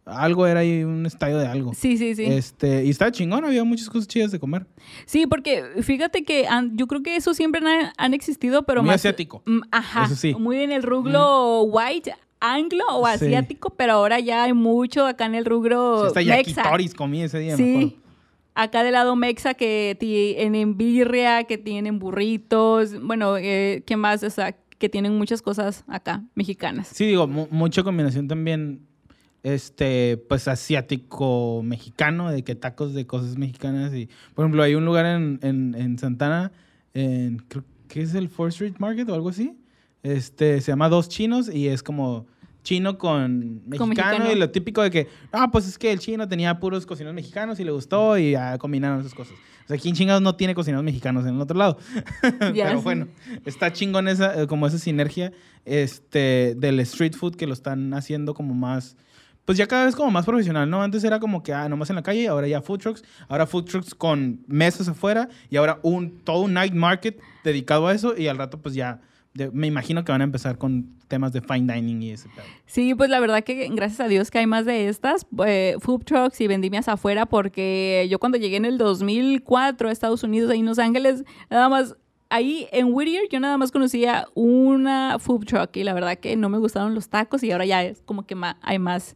[0.06, 1.74] Algo era ahí, un estadio de algo.
[1.74, 2.24] Sí, sí, sí.
[2.24, 4.66] Este, y estaba chingón, había muchas cosas chidas de comer.
[5.06, 8.88] Sí, porque fíjate que han- yo creo que eso siempre han, han existido, pero Muy
[8.92, 9.02] más...
[9.02, 9.44] asiático.
[9.46, 10.06] Mm, Ajá.
[10.06, 10.34] Eso sí.
[10.40, 13.14] Muy en el ruglo white, anglo o Sí.
[13.16, 16.36] asiático, pero ahora ya hay mucho acá en el ruglo Hasta mexa.
[16.62, 18.07] yakitoris comí ese día, me acuerdo.
[18.60, 24.24] Acá del lado mexa que tienen birria, que tienen burritos, bueno, eh, ¿qué más?
[24.24, 26.88] O sea, que tienen muchas cosas acá, mexicanas.
[26.88, 28.82] Sí, digo, mu- mucha combinación también,
[29.44, 33.94] este, pues asiático mexicano, de que tacos de cosas mexicanas.
[33.94, 36.52] Y, por ejemplo, hay un lugar en, en, en Santana,
[36.94, 39.56] en, creo que es el 4th Street Market o algo así.
[40.04, 42.28] Este, se llama Dos Chinos y es como
[42.68, 44.32] chino con mexicano, mexicano.
[44.34, 47.62] y lo típico de que, ah, pues es que el chino tenía puros cocineros mexicanos
[47.62, 49.36] y le gustó y ya combinaron esas cosas.
[49.64, 51.78] O sea, ¿quién chingados no tiene cocineros mexicanos en el otro lado?
[52.40, 53.08] Pero bueno,
[53.46, 55.32] está chingón esa, eh, como esa sinergia
[55.64, 58.98] este, del street food que lo están haciendo como más,
[59.46, 60.84] pues ya cada vez como más profesional, ¿no?
[60.84, 63.64] Antes era como que, ah, nomás en la calle, ahora ya food trucks, ahora food
[63.64, 68.28] trucks con mesas afuera y ahora un, todo un night market dedicado a eso y
[68.28, 69.00] al rato pues ya,
[69.38, 72.46] de- me imagino que van a empezar con temas de fine dining y ese pedo.
[72.66, 76.04] Sí, pues la verdad que gracias a Dios que hay más de estas eh, food
[76.04, 80.60] trucks y vendimias afuera, porque yo cuando llegué en el 2004 a Estados Unidos, ahí
[80.60, 81.96] en Los Ángeles, nada más,
[82.30, 86.50] ahí en Whittier yo nada más conocía una food truck y la verdad que no
[86.50, 89.16] me gustaron los tacos y ahora ya es como que hay más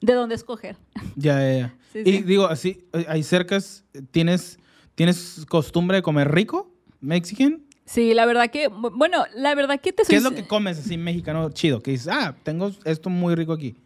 [0.00, 0.76] de dónde escoger.
[1.16, 1.74] Ya, ya, ya.
[1.92, 2.22] Sí, y sí.
[2.22, 4.58] digo, así, ahí cercas, ¿tienes,
[4.94, 6.72] ¿tienes costumbre de comer rico?
[7.00, 7.62] ¿Mexican?
[7.86, 10.78] Sí, la verdad que, bueno, la verdad que te soy ¿Qué es lo que comes
[10.78, 11.82] así mexicano chido?
[11.82, 13.76] Que dices, ah, tengo esto muy rico aquí.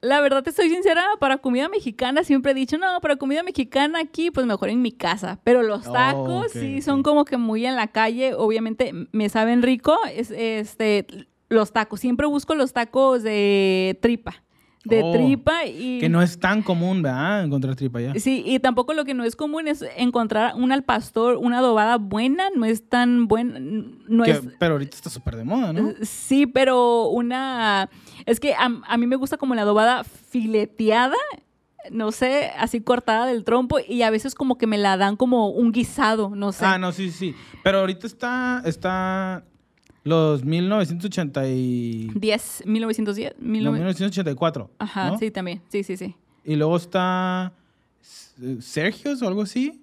[0.00, 4.00] La verdad te soy sincera, para comida mexicana siempre he dicho, no, para comida mexicana
[4.00, 5.40] aquí, pues mejor en mi casa.
[5.44, 9.62] Pero los Oh, tacos sí son como que muy en la calle, obviamente me saben
[9.62, 11.06] rico, es, este,
[11.48, 12.00] los tacos.
[12.00, 14.42] Siempre busco los tacos de tripa,
[14.84, 15.98] de Oh, tripa y...
[15.98, 17.44] Que no es tan común, ¿verdad?
[17.44, 18.12] Encontrar tripa allá.
[18.16, 21.96] Sí, y tampoco lo que no es común es encontrar una al pastor, una adobada
[21.96, 24.42] buena, no es tan buena, no Que- es...
[24.58, 25.92] Pero ahorita está súper de moda, ¿no?
[26.02, 27.88] Sí, pero una...
[28.26, 31.16] Es que a, a mí me gusta como la adobada fileteada,
[31.90, 35.48] no sé, así cortada del trompo y a veces como que me la dan como
[35.50, 36.64] un guisado, no sé.
[36.64, 37.34] Ah, no, sí, sí.
[37.62, 39.44] Pero ahorita está, está
[40.04, 42.10] los 1980 y...
[42.14, 43.78] 10, 1910, no, 19...
[43.78, 44.70] 1984.
[44.78, 45.18] Ajá, ¿no?
[45.18, 46.14] sí, también, sí, sí, sí.
[46.44, 47.52] Y luego está
[48.42, 49.80] eh, Sergio's o algo así.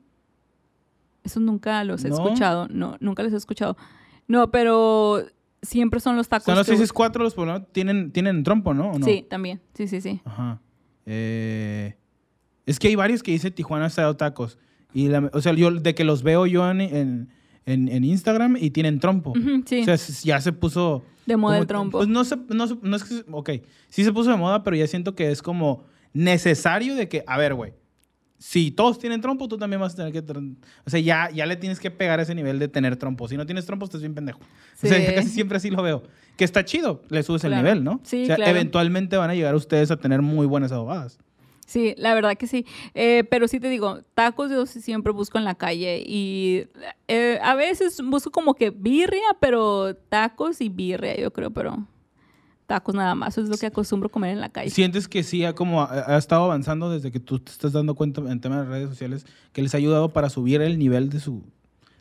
[1.23, 2.15] Eso nunca los he ¿No?
[2.15, 2.67] escuchado.
[2.69, 3.77] No, nunca los he escuchado.
[4.27, 5.23] No, pero
[5.61, 6.45] siempre son los tacos.
[6.45, 8.91] Son los que- 664, los poblanos tienen, tienen trompo, ¿no?
[8.91, 9.05] ¿O no?
[9.05, 9.59] Sí, también.
[9.73, 10.21] Sí, sí, sí.
[10.25, 10.59] Ajá.
[11.05, 11.95] Eh,
[12.65, 14.57] es que hay varios que dice Tijuana Style Tacos.
[14.93, 17.29] Y la- o sea, yo de que los veo yo en, en,
[17.65, 19.31] en- en Instagram y tienen trompo.
[19.31, 19.81] Ujú, sí.
[19.81, 21.03] O sea, ya se puso...
[21.25, 21.97] De moda como- el trompo.
[21.99, 23.23] Pues no, se, no, no es que...
[23.31, 23.49] Ok,
[23.89, 27.37] sí se puso de moda, pero ya siento que es como necesario de que, a
[27.37, 27.73] ver, güey,
[28.37, 30.19] si todos tienen trompo, tú también vas a tener que...
[30.83, 33.27] O sea, ya, ya le tienes que pegar ese nivel de tener trompo.
[33.27, 34.39] Si no tienes trompo, estás bien pendejo.
[34.39, 35.13] O sea, Sí.
[35.13, 36.01] casi siempre así lo veo.
[36.37, 37.63] Que está chido, le subes el Claro.
[37.63, 37.99] nivel, ¿no?
[38.03, 38.51] Sí, o sea, claro.
[38.51, 41.19] eventualmente van a llegar ustedes a tener muy buenas abogadas.
[41.71, 42.65] Sí, la verdad que sí.
[42.93, 46.65] Eh, pero sí te digo, tacos yo siempre busco en la calle y
[47.07, 51.87] eh, a veces busco como que birria, pero tacos y birria, yo creo, pero
[52.67, 53.37] tacos nada más.
[53.37, 54.69] Eso es lo que acostumbro comer en la calle.
[54.69, 58.19] ¿Sientes que sí ha, como, ha estado avanzando desde que tú te estás dando cuenta
[58.29, 61.41] en temas de redes sociales que les ha ayudado para subir el nivel de su,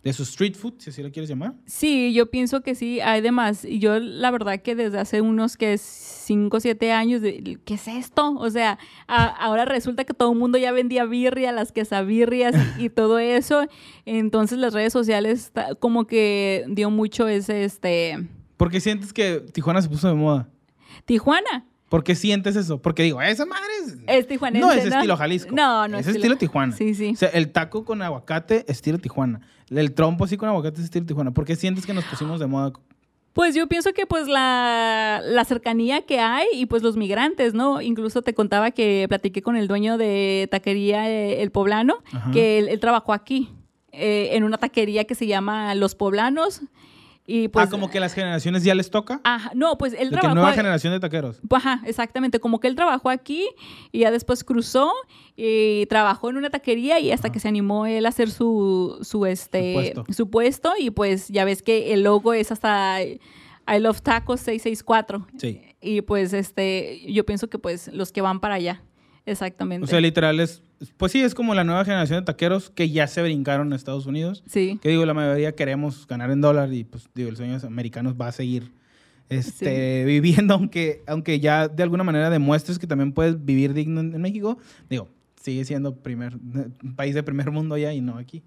[0.02, 1.54] de su street food, si así lo quieres llamar?
[1.66, 3.64] Sí, yo pienso que sí, hay demás.
[3.64, 7.74] Y yo la verdad que desde hace unos que 5 o 7 años, de, ¿qué
[7.74, 8.34] es esto?
[8.36, 12.84] O sea, a- ahora resulta que todo el mundo ya vendía birria, las quesabirrias y,
[12.86, 13.66] y todo eso.
[14.06, 19.80] Entonces las redes sociales como que dio mucho ese, este, ¿Por qué sientes que Tijuana
[19.82, 20.48] se puso de moda?
[21.04, 21.66] Tijuana.
[21.88, 22.80] ¿Por qué sientes eso?
[22.80, 23.96] Porque digo, esa madre es...
[24.06, 24.96] Es tijuanense, no es ¿no?
[24.96, 25.52] estilo Jalisco.
[25.52, 26.76] No, no es estilo- estilo Tijuana.
[26.76, 27.10] Sí, sí.
[27.12, 29.40] O sea, el taco con aguacate, estilo Tijuana.
[29.70, 31.30] El trompo así con aguacate es estilo Tijuana.
[31.30, 32.72] ¿Por qué sientes que nos pusimos de moda?
[33.32, 37.80] Pues yo pienso que pues la, la cercanía que hay y pues los migrantes, ¿no?
[37.80, 42.32] Incluso te contaba que platiqué con el dueño de taquería eh, El Poblano, Ajá.
[42.32, 43.48] que él, él trabajó aquí,
[43.92, 46.62] eh, en una taquería que se llama Los Poblanos.
[47.26, 47.66] Y pues...
[47.66, 49.20] ah, como que las generaciones ya les toca.
[49.24, 50.34] Ajá, no, pues él de que trabajó...
[50.34, 51.40] nueva generación de taqueros.
[51.50, 52.40] Ajá, exactamente.
[52.40, 53.48] Como que él trabajó aquí
[53.92, 54.92] y ya después cruzó
[55.36, 59.26] y trabajó en una taquería y hasta que se animó él a hacer su, su,
[59.26, 60.04] este, puesto.
[60.12, 65.26] su puesto y pues ya ves que el logo es hasta I Love Tacos 664.
[65.38, 65.62] Sí.
[65.80, 68.82] Y pues este, yo pienso que pues los que van para allá.
[69.30, 69.84] Exactamente.
[69.84, 70.62] O sea, literal es...
[70.96, 74.06] Pues sí, es como la nueva generación de taqueros que ya se brincaron a Estados
[74.06, 74.42] Unidos.
[74.46, 74.78] sí.
[74.82, 77.64] Que digo, la mayoría queremos ganar en dólar y pues digo, el sueño de los
[77.64, 78.72] americanos va a seguir
[79.28, 84.14] este, viviendo, aunque, aunque ya de alguna manera demuestres que también puedes vivir digno en,
[84.14, 84.58] en México.
[84.88, 85.08] Digo,
[85.40, 86.38] sigue siendo primer,
[86.96, 88.42] país de primer mundo ya y no aquí.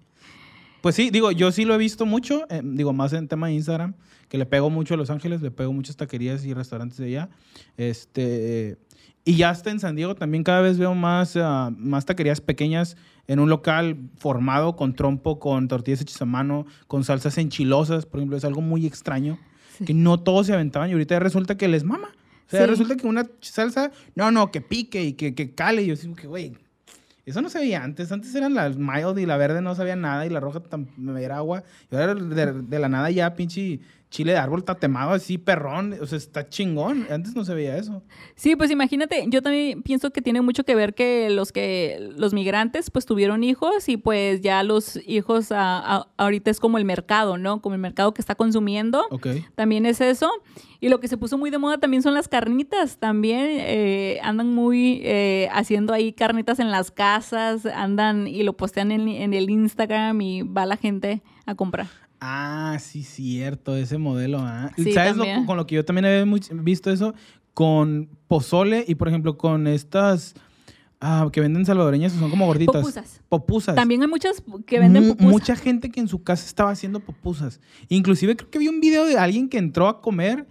[0.80, 3.54] Pues sí, digo, yo sí lo he visto mucho, eh, digo, más en tema de
[3.54, 3.94] Instagram,
[4.28, 7.28] que le pego mucho a Los Ángeles, le pego muchas taquerías y restaurantes de allá.
[7.76, 8.76] Este,
[9.24, 12.96] y ya hasta en San Diego también cada vez veo más, ah, más taquerías pequeñas
[13.26, 18.20] en un local formado con trompo, con tortillas hechas a mano, con salsas enchilosas, por
[18.20, 19.38] ejemplo, es algo muy extraño,
[19.78, 19.84] Sí.
[19.86, 22.08] que no todos se aventaban y ahorita resulta que les mama.
[22.46, 22.66] O sea, Sí.
[22.66, 25.82] resulta que una salsa, no, no, que pique y que, que cale.
[25.82, 26.52] Y yo digo que, güey,
[27.26, 28.12] eso no se veía antes.
[28.12, 30.60] Antes eran las mild y la verde no sabía nada y la roja
[31.18, 31.64] era agua.
[31.90, 33.80] Y ahora de, de la nada ya pinche
[34.14, 35.96] chile de árbol tatemado así, perrón.
[36.00, 37.04] O sea, está chingón.
[37.10, 38.00] Antes no se veía eso.
[38.36, 42.32] Sí, pues imagínate, yo también pienso que tiene mucho que ver que los que los
[42.32, 46.84] migrantes pues tuvieron hijos y pues ya los hijos a- a- ahorita es como el
[46.84, 47.60] mercado, ¿no?
[47.60, 49.04] Como el mercado que está consumiendo.
[49.10, 49.26] Ok.
[49.56, 50.30] También es eso.
[50.78, 52.98] Y lo que se puso muy de moda también son las carnitas.
[52.98, 58.92] También eh, andan muy eh, haciendo ahí carnitas en las casas, andan y lo postean
[58.92, 61.88] en, en el Instagram y va la gente a comprar.
[62.26, 64.38] Ah, sí, cierto, ese modelo.
[64.40, 64.70] ah.
[64.76, 66.24] Sí, ¿Sabes lo- con lo que yo también he
[66.62, 67.14] visto eso?
[67.52, 70.34] Con pozole y, por ejemplo, con estas
[71.02, 72.76] ah, que venden salvadoreñas, son como gorditas.
[72.76, 73.20] Popusas.
[73.28, 73.74] Popusas.
[73.74, 75.30] También hay muchas que venden pupusas.
[75.30, 77.60] Mucha gente que en su casa estaba haciendo pupusas.
[77.90, 80.46] Inclusive creo que vi un video de alguien que entró a comer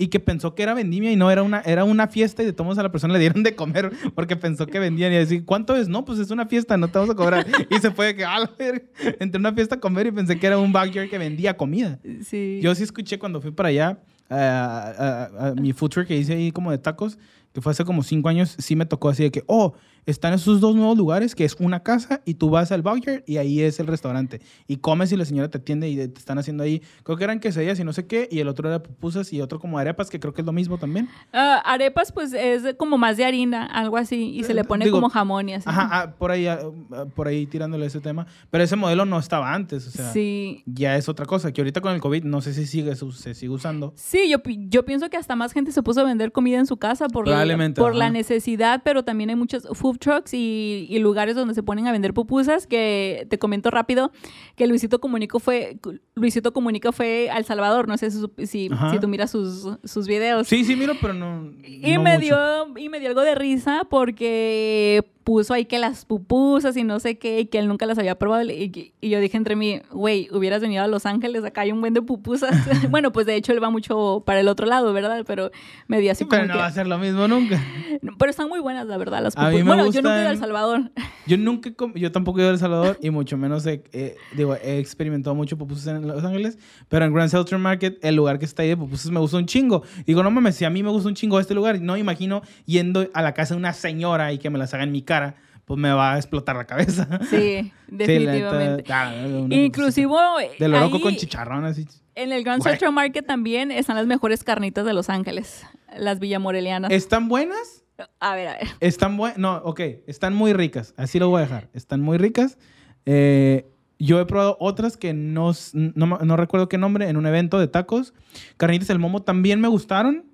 [0.00, 2.52] y que pensó que era vendimia y no, era una, era una fiesta y de
[2.52, 5.76] todos a la persona le dieron de comer porque pensó que vendían y decir, ¿cuánto
[5.76, 5.88] es?
[5.88, 7.46] No, pues es una fiesta, no te vamos a cobrar.
[7.70, 8.82] y se fue de que, a la verga.
[9.20, 11.98] Entré a una fiesta a comer y pensé que era un backyard que vendía comida.
[12.24, 12.58] Sí.
[12.62, 16.50] Yo sí escuché cuando fui para allá, a, a- a mi food que hice ahí
[16.50, 17.18] como de tacos,
[17.52, 19.74] que fue hace como cinco años, sí me tocó así de que, oh,
[20.06, 23.36] están esos dos nuevos lugares, que es una casa y tú vas al backyard y
[23.36, 24.40] ahí es el restaurante.
[24.66, 27.40] Y comes y la señora te atiende y te están haciendo ahí, creo que eran
[27.40, 30.20] quesadillas y no sé qué, y el otro era pupusas y otro como arepas, que
[30.20, 31.08] creo que es lo mismo también.
[31.32, 34.96] Ah, arepas, pues es como más de harina, algo así, y se le pone Digo,
[34.96, 35.68] como jamón y así.
[35.68, 36.60] Ajá, ah, por ahí, ah,
[36.92, 38.26] ah, por ahí tirándole ese tema.
[38.50, 40.62] Pero ese modelo no estaba antes, o sea, sí.
[40.66, 43.52] ya es otra cosa, que ahorita con el COVID no sé si sigue, se sigue
[43.52, 43.92] usando.
[43.96, 46.76] Sí, yo, yo pienso que hasta más gente se puso a vender comida en su
[46.76, 51.34] casa por, la, por la necesidad, pero también hay muchos food trucks y, y lugares
[51.34, 54.12] donde se ponen a vender pupusas que te comento rápido
[54.56, 55.78] que Luisito Comunico fue
[56.14, 58.68] Luisito Comunica fue a El Salvador, no sé si, si,
[59.00, 60.46] tú miras sus, sus videos.
[60.46, 61.50] Sí, sí, miro, pero no.
[61.64, 62.26] Y no me mucho.
[62.26, 66.98] dio y me dio algo de risa porque puso ahí que las pupusas y no
[67.00, 68.42] sé qué, y que él nunca las había probado.
[68.50, 71.80] Y, y yo dije entre mí, güey, hubieras venido a Los Ángeles, acá hay un
[71.80, 72.50] buen de pupusas.
[72.90, 75.24] bueno, pues de hecho él va mucho para el otro lado, ¿verdad?
[75.26, 75.50] Pero
[75.88, 77.60] me dio así Pero como no que- va a ser lo mismo nunca.
[78.18, 79.64] Pero están muy buenas, la verdad, las pupusas.
[79.64, 80.90] Bueno, yo nunca he ido a El gustan- Salvador.
[81.26, 84.16] Yo nunca, com- yo tampoco he ido a El Salvador y mucho menos he, he-
[84.36, 88.38] digo, he experimentado mucho pupusas en Los Ángeles, pero en Grand Central Market, el lugar
[88.38, 89.82] que está ahí de pupusas me gusta un chingo.
[90.06, 93.06] Digo, no mames, si a mí me gusta un chingo este lugar, no imagino yendo
[93.12, 95.78] a la casa de una señora y que me las haga en mi cara, pues
[95.78, 97.06] me va a explotar la cabeza.
[97.28, 98.82] Sí, definitivamente.
[98.84, 100.64] Sí, la neta, ah, una Inclusivo pupusita.
[100.64, 101.86] De lo loco ahí, con chicharrón así.
[102.14, 102.62] en el Grand.
[102.62, 105.64] Central Market también están las mejores carnitas de Los Ángeles,
[105.96, 106.90] las villamorelianas.
[106.90, 107.84] ¿Están buenas?
[108.18, 108.68] A ver, a ver.
[108.80, 109.38] Están buenas.
[109.38, 109.80] No, ok.
[110.06, 110.94] Están muy ricas.
[110.96, 111.68] Así lo voy a dejar.
[111.74, 112.58] Están muy ricas.
[113.04, 117.58] Eh, yo he probado otras que no, no, no recuerdo qué nombre en un evento
[117.58, 118.14] de tacos.
[118.56, 120.29] Carnitas del Momo también me gustaron.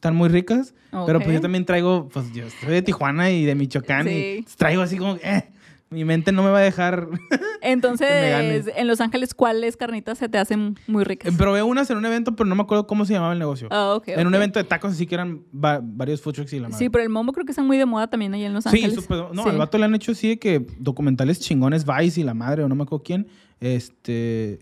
[0.00, 0.72] Están muy ricas.
[1.06, 2.08] Pero pues yo también traigo.
[2.08, 4.06] Pues yo soy de Tijuana y de Michoacán.
[4.08, 4.38] Sí.
[4.40, 5.16] Y traigo así como.
[5.16, 5.44] Eh,
[5.90, 7.06] mi mente no me va a dejar.
[7.60, 11.34] Entonces, en Los Ángeles, ¿cuáles carnitas se te hacen muy ricas?
[11.36, 13.68] Probé unas en un evento, pero no me acuerdo cómo se llamaba el negocio.
[13.70, 16.60] Ah, ok, En un evento de tacos, así que eran va- varios food trucks y
[16.60, 16.78] la madre.
[16.78, 18.70] Sí, pero el momo creo que están muy de moda también ahí en Los Sí,
[18.70, 18.94] Ángeles.
[18.94, 19.48] súper- no, Sí.
[19.50, 22.68] al vato le han hecho así de que documentales chingones, Vice y la madre, o
[22.68, 23.26] no me acuerdo quién.
[23.60, 24.60] Este.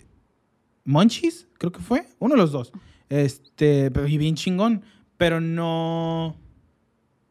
[0.85, 2.07] Munchies, creo que fue.
[2.19, 2.73] Uno de los dos.
[3.11, 4.83] Este, pero y bien chingón.
[5.19, 6.35] Pero no.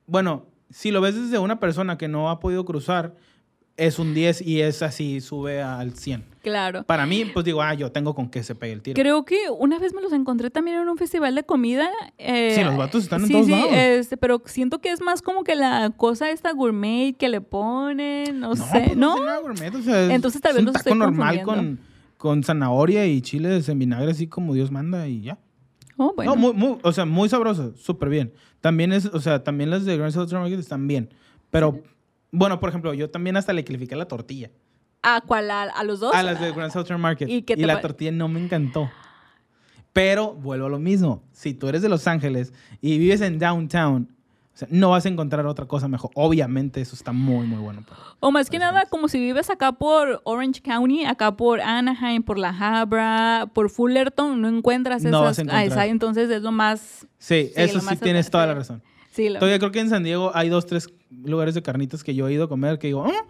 [0.06, 3.16] Bueno, si lo ves desde una persona que no ha podido cruzar,
[3.78, 6.26] es un 10 y es así, sube al 100.
[6.42, 6.84] Claro.
[6.84, 8.96] Para mí, pues digo, ah, yo tengo con qué se pegue el tiro.
[8.96, 11.90] Creo que una vez me los encontré también en un festival de comida.
[12.18, 13.70] eh, Sí, los vatos están en sí, todos sí, lados.
[13.74, 18.40] este, pero siento que es más como que la cosa esta gourmet que le ponen,
[18.40, 19.16] no, No, sé, pues ¿no?
[19.16, 21.42] es nada gourmet, o sea, es- Entonces, tal es vez un los taco estoy normal
[21.44, 21.80] con,
[22.18, 25.38] con zanahoria y chiles en vinagre, así como Dios manda y ya.
[25.98, 26.36] Oh, bueno.
[26.36, 28.34] No, muy, muy, o sea, muy sabroso, súper bien.
[28.62, 31.10] También es, o sea, también las de Grand Central Market están bien.
[31.50, 31.82] Pero,
[32.32, 34.52] bueno, por ejemplo, yo también hasta le califiqué la tortilla.
[35.02, 35.50] ¿A cuál?
[35.52, 36.14] ¿A, a los dos?
[36.14, 37.30] A las de Grand Central Market.
[37.30, 38.90] ¿Y la tortilla no me encantó.
[39.94, 41.24] Pero, vuelvo a lo mismo.
[41.32, 44.16] Si tú eres de Los Ángeles y vives en downtown,
[44.58, 46.10] o sea, no vas a encontrar otra cosa mejor.
[46.16, 47.84] Obviamente, eso está muy, muy bueno.
[48.20, 52.40] O más que nada, como si vives acá por Orange County, acá por Anaheim, por
[52.40, 55.22] La Habra, por Fullerton, no encuentras No esas.
[55.22, 55.62] vas a encontrar.
[55.62, 57.06] ah, esa, entonces es lo más.
[57.20, 58.82] Sí, Sí, eso sí tienes toda la razón.
[59.12, 62.16] Sí, lo- Todavía creo que en San Diego hay dos, tres lugares de carnitas que
[62.16, 63.26] yo he ido a comer que digo, "Ah,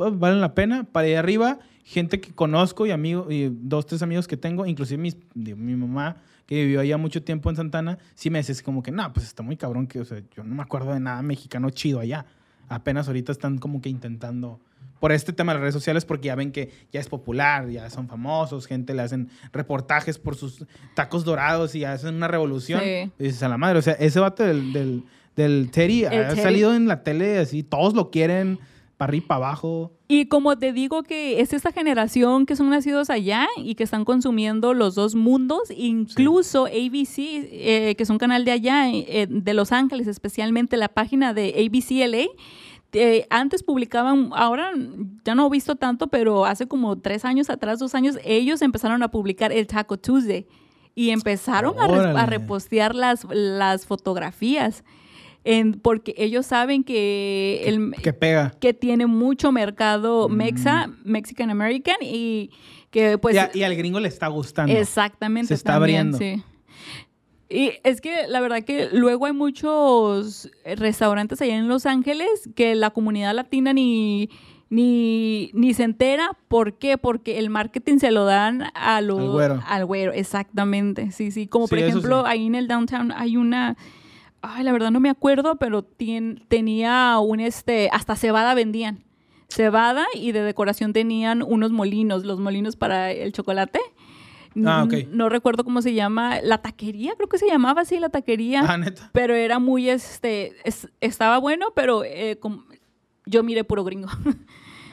[0.00, 0.84] va- valen la pena.
[0.84, 4.96] Para allá arriba, gente que conozco y amigos, y dos, tres amigos que tengo, inclusive
[5.02, 6.16] mis, digo, mi mamá,
[6.50, 9.44] que vivió allá mucho tiempo en Santana, sí me así como que, no, pues está
[9.44, 12.26] muy cabrón que, o sea, yo no me acuerdo de nada mexicano chido allá.
[12.68, 14.58] Apenas ahorita están como que intentando
[14.98, 17.88] por este tema de las redes sociales porque ya ven que ya es popular, ya
[17.88, 22.80] son famosos, gente le hacen reportajes por sus tacos dorados y hacen una revolución.
[22.80, 23.12] Sí.
[23.18, 25.04] Y dices a la madre, o sea, ese vato del, del,
[25.36, 26.40] del Teddy El ha Teddy.
[26.42, 28.58] salido en la tele así, todos lo quieren,
[29.00, 29.92] para arriba, para abajo.
[30.08, 34.04] Y como te digo que es esta generación que son nacidos allá y que están
[34.04, 39.54] consumiendo los dos mundos, incluso ABC, eh, que es un canal de allá, eh, de
[39.54, 42.26] Los Ángeles, especialmente la página de ABC LA,
[42.92, 44.72] eh, antes publicaban, ahora
[45.24, 49.02] ya no he visto tanto, pero hace como tres años atrás, dos años, ellos empezaron
[49.02, 50.46] a publicar el Taco Tuesday
[50.94, 54.84] y empezaron a, res- a repostear las, las fotografías.
[55.42, 58.50] En, porque ellos saben que el, Que pega.
[58.60, 60.32] que tiene mucho mercado Mm.
[60.34, 62.50] mexa, Mexican American y
[62.90, 64.72] que pues y, a- y al gringo le está gustando.
[64.76, 66.18] exactamente Se está también, abriendo.
[66.18, 66.42] sí.
[67.48, 72.74] Y es que la verdad que luego hay muchos restaurantes allá en Los Ángeles que
[72.74, 74.30] la comunidad latina ni
[74.72, 76.30] ni, ni se entera.
[76.46, 76.96] ¿Por qué?
[76.96, 79.62] Porque el marketing se lo dan a los, Al güero.
[79.66, 81.10] al güero, exactamente.
[81.10, 81.48] Sí, sí.
[81.48, 82.26] Como por Sí, ejemplo, sí.
[82.28, 83.76] ahí en el downtown hay una.
[84.42, 87.88] Ay, la verdad no me acuerdo, pero tien- tenía un este.
[87.92, 89.04] Hasta cebada vendían.
[89.48, 93.80] Cebada y de decoración tenían unos molinos, los molinos para el chocolate.
[94.64, 96.40] Ah, No recuerdo cómo se llama.
[96.42, 98.62] La taquería, creo que se llamaba así, la taquería.
[98.66, 99.10] Ah, neta.
[99.12, 102.64] Pero era muy, este, es- estaba bueno, pero eh, como-
[103.26, 104.08] yo miré puro gringo.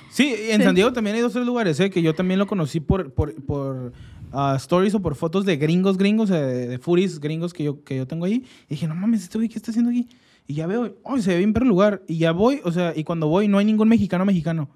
[0.10, 0.64] Sí, en Sí.
[0.64, 1.90] San Diego también hay dos tres lugares, ¿eh?
[1.90, 3.94] que yo también lo conocí por, por, por
[4.32, 7.84] ah, stories o por fotos de gringos gringos, eh, de, de furis gringos que yo,
[7.84, 8.44] que yo tengo ahí.
[8.66, 10.08] Y dije, no mames, este güey, ¿qué está haciendo aquí?
[10.48, 12.02] Y ya veo, oh, se ve bien perro el lugar.
[12.08, 14.70] Y ya voy, o sea, y cuando voy no hay ningún mexicano mexicano.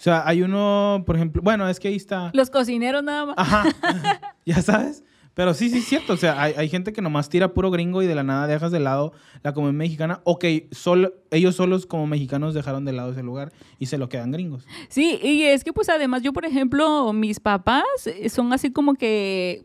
[0.00, 2.30] O sea, hay uno, por ejemplo, bueno, es que ahí está...
[2.32, 3.34] Los cocineros nada más.
[3.36, 3.64] Ajá,
[4.46, 5.04] ya sabes.
[5.34, 6.12] Pero sí, sí es cierto.
[6.12, 8.72] O sea, hay, hay gente que nomás tira puro gringo y de la nada dejas
[8.72, 9.12] de lado
[9.42, 10.20] la comunidad mexicana.
[10.24, 14.08] O que solo, ellos solos como mexicanos dejaron de lado ese lugar y se lo
[14.08, 14.66] quedan gringos.
[14.88, 18.94] Sí, y es que pues además yo, por ejemplo, mis papás eh, son así como
[18.94, 19.62] que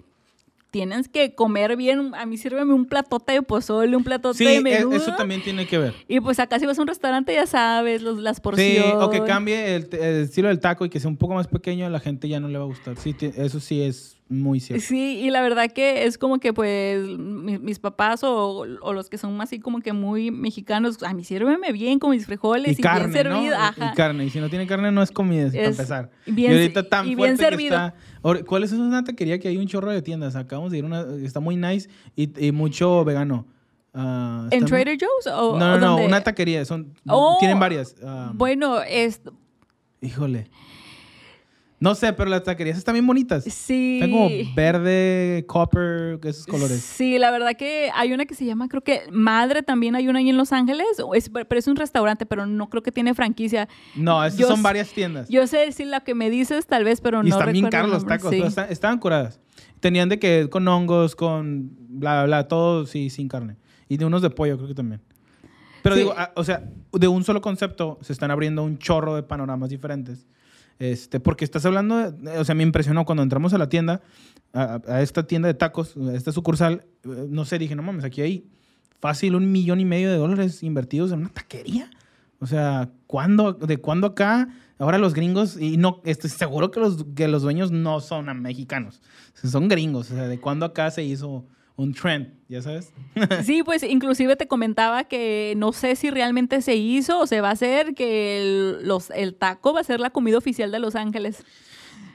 [0.71, 2.13] tienes que comer bien.
[2.15, 4.95] A mí sírveme un platote de pozole, un platote Sí, de e- menudo.
[4.95, 5.93] eso también tiene que ver.
[6.07, 8.83] Y pues acá si vas a un restaurante ya sabes, los, las porciones.
[8.83, 11.47] Sí, o que cambie el, el estilo del taco y que sea un poco más
[11.47, 12.97] pequeño, a la gente ya no le va a gustar.
[12.97, 14.83] Sí, eso sí es muy cierto.
[14.83, 19.07] Sí, y la verdad que es como que pues mi- mis papás o, o los
[19.09, 22.81] que son así como que muy mexicanos, a mí sírveme bien con mis frijoles y,
[22.81, 23.35] Y carne, bien ¿no?
[23.35, 23.53] servido.
[23.53, 23.91] Y- Ajá.
[23.91, 24.25] Y carne.
[24.25, 26.09] Y si no tiene carne, no es comida, para empezar.
[26.25, 27.75] bien- y ahorita tan y bien que servido.
[27.75, 27.93] está.
[28.23, 30.35] Ahora, ¿Cuál es una taquería que hay un chorro de tiendas?
[30.35, 33.45] Acabamos de ir una, está muy nice y, y mucho vegano.
[33.93, 35.27] Ah, ¿En muy- Trader Joe's?
[35.27, 36.65] O, No, no, o no, una taquería.
[36.65, 37.95] Son, Oh, tienen varias.
[38.03, 39.21] Ah, Bueno, es,
[40.01, 40.47] Híjole.
[41.77, 43.43] No sé, pero las taquerías están bien bonitas.
[43.43, 43.95] sí.
[44.01, 46.81] Están como verde, copper, esos colores.
[46.81, 50.19] Sí, la verdad que hay una que se llama, creo que Madre también hay una
[50.19, 53.67] ahí en Los Ángeles, es- pero es un restaurante, pero no creo que tiene franquicia.
[53.95, 55.27] No, esas Yo son varias tiendas.
[55.29, 57.91] Yo sé decir la que me dices tal vez, pero y no bien recuerdo caros
[57.91, 58.31] los tacos.
[58.31, 58.41] sí.
[58.69, 59.39] estaban curadas.
[59.81, 63.57] Tenían de que con hongos, con bla, bla, bla, todo sí, sin carne.
[63.89, 65.01] Y de unos de pollo, creo que también.
[65.83, 66.01] Pero Sí.
[66.01, 66.63] digo, ah, o sea,
[66.93, 70.25] de un solo concepto se están abriendo un chorro de panoramas diferentes.
[70.79, 74.01] Este, porque estás hablando, de- o sea, me impresionó cuando entramos a la tienda,
[74.53, 78.03] a, a esta tienda de tacos, a esta sucursal, eh, no sé, dije, no mames,
[78.03, 78.45] aquí hay
[78.99, 81.89] fácil un millón y medio de dólares invertidos en una taquería.
[82.39, 84.49] O sea, ¿cuándo, ¿de cuándo acá?
[84.77, 89.01] Ahora los gringos, y no, estoy seguro que los, que los dueños no son mexicanos,
[89.33, 90.11] son gringos.
[90.11, 91.45] O sea, ¿de cuándo acá se hizo
[91.77, 92.27] un trend?
[92.47, 92.93] ¿Ya sabes?
[93.43, 97.49] Sí, pues inclusive te comentaba que no sé si realmente se hizo o se va
[97.49, 100.95] a hacer, que el, los, el taco va a ser la comida oficial de Los
[100.95, 101.43] Ángeles.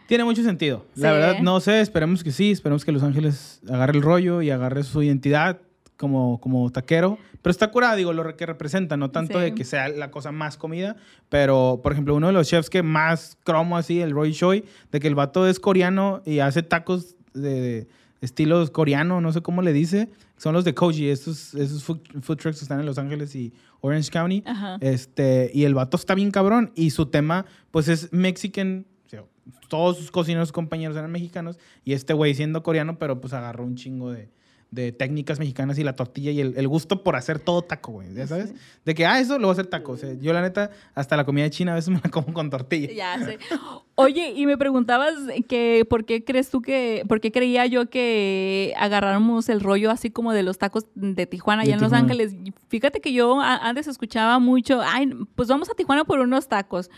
[0.07, 0.87] Tiene mucho sentido.
[0.97, 1.15] La Sí.
[1.19, 4.83] verdad, no sé, esperemos que sí, esperemos que Los Ángeles agarre el rollo y agarre
[4.83, 5.61] su identidad
[5.97, 7.19] como, como taquero.
[7.43, 9.45] Pero está curada, digo, lo que representa, no tanto Sí.
[9.45, 10.97] de que sea la cosa más comida,
[11.29, 15.01] pero, por ejemplo, uno de los chefs que más cromo así, el Roy Choi, de
[15.01, 17.87] que el vato es coreano y hace tacos de, de
[18.21, 22.37] estilos coreano, no sé cómo le dice, son los de Koji, estos, esos food, food
[22.37, 24.43] trucks que están en Los Ángeles y Orange County.
[24.47, 24.79] Ajá.
[24.81, 26.73] Este, y el vato está bien cabrón.
[26.75, 28.87] Y su tema, pues, es Mexican.
[29.07, 29.25] o sea,
[29.69, 31.59] todos sus cocineros compañeros eran mexicanos.
[31.85, 34.31] Y este güey, siendo coreano, pero pues agarró un chingo de,
[34.71, 38.15] de técnicas mexicanas y la tortilla y el, el gusto por hacer todo taco, güey.
[38.15, 38.55] ¿Ya sabes?
[38.85, 39.93] De que, ah, eso lo voy a hacer taco.
[39.93, 42.51] O sea, yo, la neta, hasta la comida china a veces me la como con
[42.51, 42.89] tortilla.
[42.93, 43.39] Ya sé.
[43.97, 45.13] Oye, y me preguntabas
[45.49, 50.11] que por qué crees tú que, por qué creía yo que agarráramos el rollo así
[50.11, 51.93] como de los tacos de Tijuana, De allá en Los.
[51.93, 52.35] Ángeles.
[52.69, 56.89] Fíjate que yo antes escuchaba mucho, ay, pues vamos a Tijuana por unos tacos.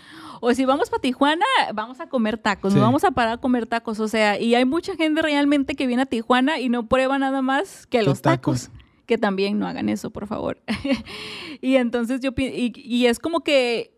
[0.40, 1.44] O si vamos para Tijuana,
[1.74, 2.78] vamos a comer tacos, Sí.
[2.78, 3.98] no vamos a parar a comer tacos.
[4.00, 7.42] O sea, y hay mucha gente realmente que viene a Tijuana y no prueba nada
[7.42, 8.62] más que Los los tacos.
[8.64, 8.78] tacos.
[9.06, 10.60] Que también no hagan eso, por favor.
[11.60, 13.92] y entonces yo, y, y es como que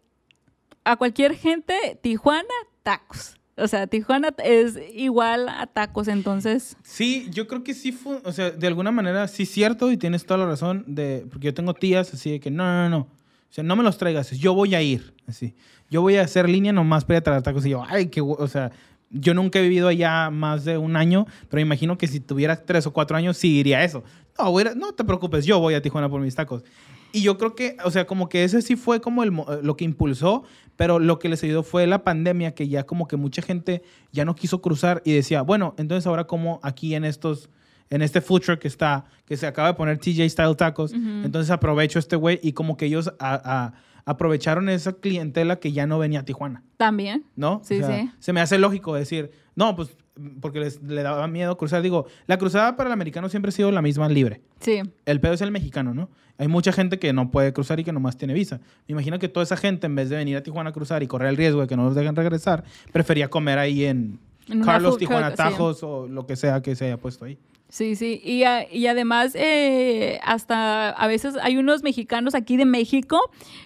[0.85, 2.49] a cualquier gente, Tijuana,
[2.83, 3.37] tacos.
[3.57, 6.77] O sea, Tijuana es igual a tacos, entonces.
[6.83, 9.97] Sí, yo creo que sí fue, o sea, de alguna manera sí es cierto y
[9.97, 12.89] tienes toda la razón de, porque yo tengo tías así de que no, no, no,
[12.91, 15.55] no, o sea, no me los traigas, yo voy a ir, así,
[15.89, 18.21] yo voy a hacer línea nomás para ir a traer tacos y yo, ay, qué,
[18.21, 18.73] o sea,
[19.15, 22.57] yo nunca he vivido allá más de un año, pero me imagino que si tuviera
[22.57, 24.05] tres o cuatro años sí diría eso.
[24.39, 26.65] No, voy a no te preocupes, yo voy a Tijuana por mis tacos.
[27.13, 29.77] Y yo creo que, o sea, como que ese sí fue como el, mo- lo
[29.77, 30.43] que impulsó,
[30.77, 34.25] pero lo que les ayudó fue la pandemia, que ya como que mucha gente ya
[34.25, 37.51] no quiso cruzar y decía, bueno, entonces ahora como aquí en estos,
[37.91, 40.93] en este food truck que está, que se acaba de poner TJ Style Tacos,
[41.25, 43.75] entonces aprovecho este güey y como que ellos a- a-
[44.07, 46.63] aprovecharon esa clientela que ya no venía a Tijuana.
[46.77, 47.25] También.
[47.37, 47.61] ¿no?
[47.65, 48.11] Sí, O sea, sí.
[48.19, 49.97] Se me hace lógico decir, no, pues
[50.41, 51.83] porque les, le daba miedo cruzar.
[51.83, 54.43] Digo, la cruzada para el americano siempre ha sido la misma libre.
[54.61, 54.83] Sí.
[55.07, 56.09] El pedo es el mexicano, ¿no?
[56.39, 58.61] Hay mucha gente que no puede cruzar y que nomás tiene visa.
[58.89, 61.07] Me imagino que toda esa gente, en vez de venir a Tijuana a cruzar y
[61.07, 64.19] correr el riesgo de que no los dejen regresar, prefería comer ahí en
[64.65, 65.37] Carlos, Tijuana, sí.
[65.37, 67.39] Tajos o lo que sea que se haya puesto ahí.
[67.75, 68.21] Sí, sí.
[68.23, 73.19] Y, a- y además, eh, hasta a veces hay unos mexicanos aquí de México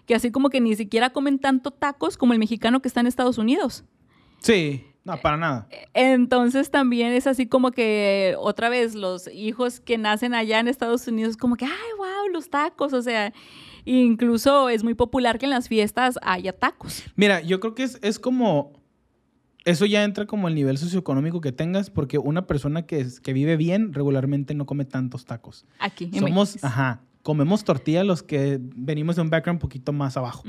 [0.06, 3.06] que así como que ni siquiera comen tanto tacos como el mexicano que está en
[3.06, 3.84] Estados Unidos.
[4.38, 5.68] Sí, no, para nada.
[5.92, 11.06] Entonces también es así como que otra vez los hijos que nacen allá en Estados
[11.06, 13.34] Unidos como que, ay, wow, los tacos, o sea,
[13.84, 17.02] incluso es muy popular que en las fiestas haya tacos.
[17.14, 18.72] Mira, yo creo que es, es como.
[19.68, 23.32] Eso ya entra como el nivel socioeconómico que tengas, porque una persona que, es- que
[23.32, 25.64] vive bien regularmente no come tantos tacos.
[25.78, 26.04] Aquí.
[26.12, 26.66] en Somos, México.
[26.66, 30.44] ajá, comemos tortilla los que venimos de un background un poquito más abajo.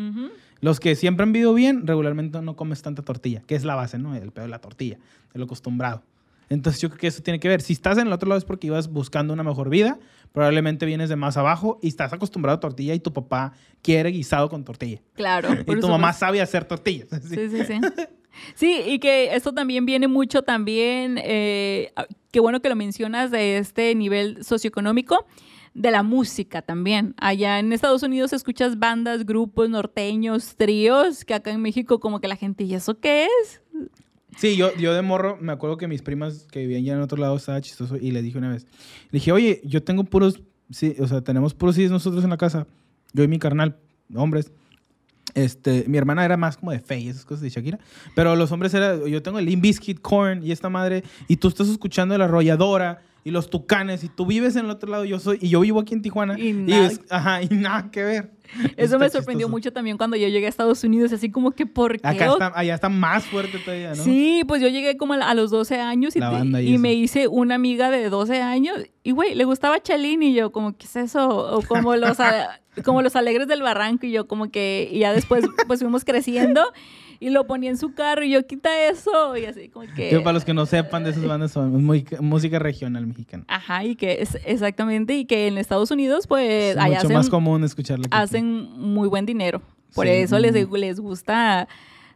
[0.61, 3.97] Los que siempre han vivido bien, regularmente no comes tanta tortilla, que es la base,
[3.97, 4.15] ¿no?
[4.15, 4.97] El pedo de la tortilla,
[5.34, 6.03] de lo acostumbrado.
[6.49, 7.61] Entonces yo creo que eso tiene que ver.
[7.61, 9.99] Si estás en el otro lado es porque ibas buscando una mejor vida,
[10.32, 13.53] probablemente vienes de más abajo y estás acostumbrado a tortilla y tu papá
[13.84, 15.01] quiere guisado con tortilla.
[15.13, 15.49] Claro.
[15.61, 16.20] Y tu mamá supuesto.
[16.20, 17.07] sabe hacer tortillas.
[17.24, 17.36] ¿sí?
[17.36, 17.80] Sí, sí, sí.
[18.56, 21.92] Sí, y que esto también viene mucho también, eh,
[22.32, 25.26] qué bueno que lo mencionas de este nivel socioeconómico,
[25.74, 27.16] de la música también.
[27.18, 32.28] Allá en Estados Unidos escuchas bandas, grupos norteños, tríos, que acá en México como que
[32.28, 33.62] la gente, ¿y eso qué es?
[34.38, 37.18] Sí, yo, yo de morro me acuerdo que mis primas que vivían ya en otro
[37.18, 38.66] lado estaba chistoso y les dije una vez,
[39.12, 42.38] le dije, oye, yo tengo puros, sí, o sea, tenemos puros CDs nosotros en la
[42.38, 42.68] casa,
[43.14, 43.78] yo y mi carnal,
[44.16, 44.52] hombres.
[45.34, 47.80] Este, mi hermana era más como de fe y esas cosas de Shakira.
[48.16, 51.48] Pero los hombres era, yo tengo el Limp Bizkit, Korn y esta madre, y tú
[51.48, 55.20] estás escuchando la arrolladora y los tucanes, y tú vives en el otro lado, yo
[55.20, 56.40] soy, y yo vivo aquí en Tijuana.
[56.40, 58.39] Y nada, ajá, y nada que ver.
[58.78, 59.50] Eso me sorprendió chistoso.
[59.50, 62.08] mucho también cuando yo llegué a Estados Unidos, así como que, ¿por qué?
[62.08, 64.04] Acá está, allá está más fuerte todavía, ¿no?
[64.04, 67.91] Sí, pues yo llegué como a los 12 años y, te- me hice una amiga
[67.91, 71.28] de 12 años y, güey, le gustaba Chalín y yo como, ¿qué es eso?
[71.58, 72.18] O como los,
[72.84, 76.62] como los alegres del barranco y yo como que, y ya después pues fuimos creciendo
[77.22, 80.08] y lo ponía en su carro y yo, quita eso y así como que...
[80.10, 83.43] Que para los que no sepan de esas bandas, son muy, música regional mexicana.
[83.50, 87.18] Ajá, y que es exactamente, y que en Estados Unidos pues Es allá mucho hacen,
[87.18, 88.08] más común escucharla.
[88.08, 88.24] que aquí.
[88.24, 89.62] hacen muy buen dinero.
[89.94, 91.68] Por Sí, eso les, les gusta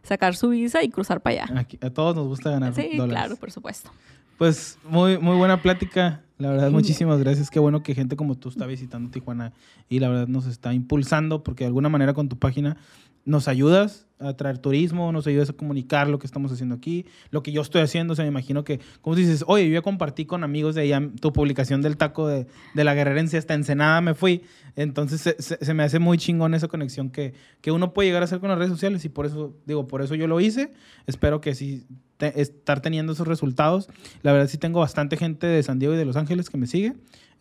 [0.02, 1.60] sacar su visa y cruzar para allá.
[1.60, 3.10] Aquí- a todos nos gusta ganar Sí, dólares.
[3.10, 3.90] claro, por supuesto.
[4.38, 6.20] Pues muy, muy buena plática.
[6.38, 7.48] La verdad, muchísimas gracias.
[7.50, 9.52] Qué bueno que gente como tú está visitando Tijuana
[9.88, 12.76] y la verdad nos está impulsando porque de alguna manera con tu página
[13.24, 17.42] nos ayudas a traer turismo, nos ayudas a comunicar lo que estamos haciendo aquí, lo
[17.42, 18.12] que yo estoy haciendo.
[18.12, 21.02] O sea, me imagino que, como dices, oye, yo ya compartí con amigos de allá
[21.20, 24.42] tu publicación del taco de, de la guerrerense hasta Ensenada me fui.
[24.76, 28.40] Entonces se me hace muy chingón esa conexión que, que uno puede llegar a hacer
[28.40, 30.72] con las redes sociales y por eso, digo, por eso yo lo hice.
[31.06, 33.88] Espero que sí te- estar teniendo esos resultados.
[34.22, 36.66] La verdad sí tengo bastante gente de San Diego y de Los Ángeles que me
[36.66, 36.94] sigue.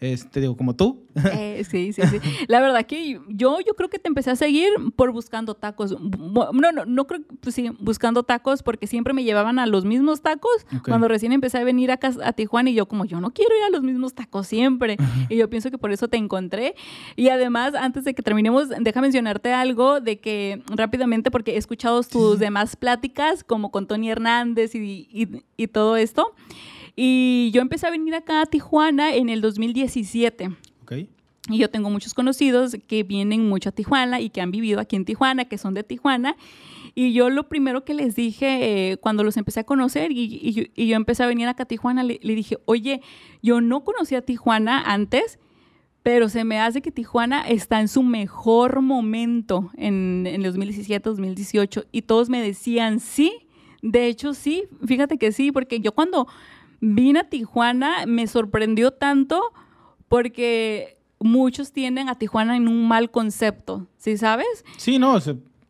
[0.05, 0.99] Este, digo, como tú.
[1.31, 2.17] Eh, sí, sí, sí.
[2.47, 5.95] La verdad que yo, yo creo que te empecé a seguir por buscando tacos.
[6.01, 10.21] No, no, no creo, pues sí, buscando tacos porque siempre me llevaban a los mismos
[10.21, 10.65] tacos.
[10.83, 13.63] Cuando recién empecé a venir acá a Tijuana y yo como, yo no quiero ir
[13.63, 14.97] a los mismos tacos siempre.
[15.29, 16.73] Y yo pienso que por eso te encontré.
[17.15, 22.01] Y además, antes de que terminemos, deja mencionarte algo de que rápidamente, porque he escuchado
[22.03, 26.33] tus demás pláticas, como con Tony Hernández y, y- y todo esto.
[26.95, 30.49] Y yo empecé a venir acá a Tijuana en el 2017.
[30.83, 30.93] Ok.
[31.49, 34.95] Y yo tengo muchos conocidos que vienen mucho a Tijuana y que han vivido aquí
[34.95, 36.37] en Tijuana, que son de Tijuana.
[36.95, 40.53] Y yo lo primero que les dije eh, cuando los empecé a conocer y, y
[40.53, 43.01] yo, y yo empecé a venir acá a Tijuana, le, le dije, oye,
[43.41, 45.37] yo no conocía Tijuana antes,
[46.01, 51.85] pero se me hace que Tijuana está en su mejor momento en, en 2017, 2018.
[51.91, 53.47] Y todos me decían, sí,
[53.81, 56.27] de hecho sí, fíjate que sí, porque yo cuando
[56.85, 59.41] vine a Tijuana me sorprendió tanto
[60.09, 64.65] porque muchos tienen a Tijuana en un mal concepto, ¿sí sabes?
[64.77, 65.17] Sí, no,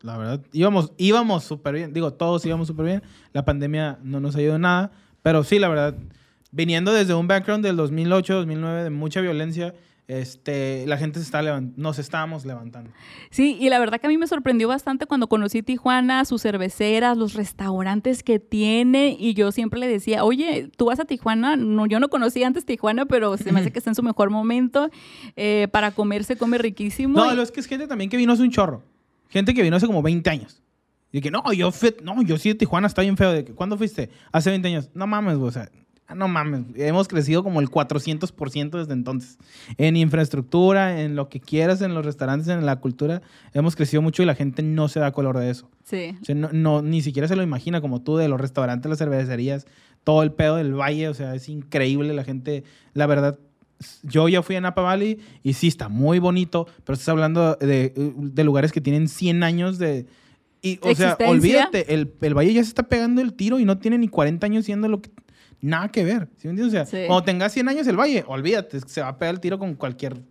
[0.02, 1.94] la verdad, íbamos íbamos súper bien.
[1.94, 3.04] Digo, todos íbamos súper bien.
[3.32, 4.92] La pandemia no nos ayudó en nada.
[5.22, 5.96] Pero sí, la verdad,
[6.52, 9.74] viniendo desde un background del 2008, 2009 de mucha violencia,
[10.08, 11.42] este, la gente se está
[11.76, 12.92] nos estábamos levantando.
[13.30, 17.18] Sí, y la verdad que a mí me sorprendió bastante cuando conocí Tijuana, sus cerveceras,
[17.18, 21.86] los restaurantes que tiene, y yo siempre le decía, oye, tú vas a Tijuana, no,
[21.86, 24.90] yo no conocía antes Tijuana, pero se me hace que está en su mejor momento,
[25.36, 27.18] eh, para comer se come riquísimo.
[27.18, 28.84] No, y- lo es que es gente también que vino hace un chorro.
[29.30, 30.62] Gente que vino hace como 20 años.
[31.12, 33.32] Y que no, yo fui, no, yo sí de Tijuana está bien feo.
[33.32, 34.10] De que, ¿Cuándo fuiste?
[34.32, 34.90] Hace 20 años.
[34.96, 35.70] No mames, güey, o sea,
[36.16, 36.66] no mames.
[36.76, 39.38] Hemos crecido como el 400% desde entonces.
[39.78, 43.22] En infraestructura, en lo que quieras, en los restaurantes, en la cultura.
[43.54, 45.70] Hemos crecido mucho y la gente no se da color de eso.
[45.84, 46.16] Sí.
[46.22, 49.00] O sea, no, no- ni siquiera se lo imagina como tú de los restaurantes, las
[49.00, 49.66] cervecerías,
[50.04, 53.40] todo el pedo del valle, o sea, es increíble la gente, la verdad.
[54.04, 57.92] Yo ya fui a Napa Valley y sí está muy bonito, pero estás hablando de,
[58.16, 60.06] de lugares que tienen 100 años de...
[60.62, 63.80] Y, o sea, olvídate, el, el valle ya se está pegando el tiro y no
[63.80, 65.10] tiene ni 40 años siendo lo que...
[65.64, 66.68] Nada que ver, ¿sí me entiendes?
[66.68, 67.08] O sea, Sí.
[67.08, 70.22] cuando tengas 100 años el valle, olvídate, se va a pegar el tiro con cualquier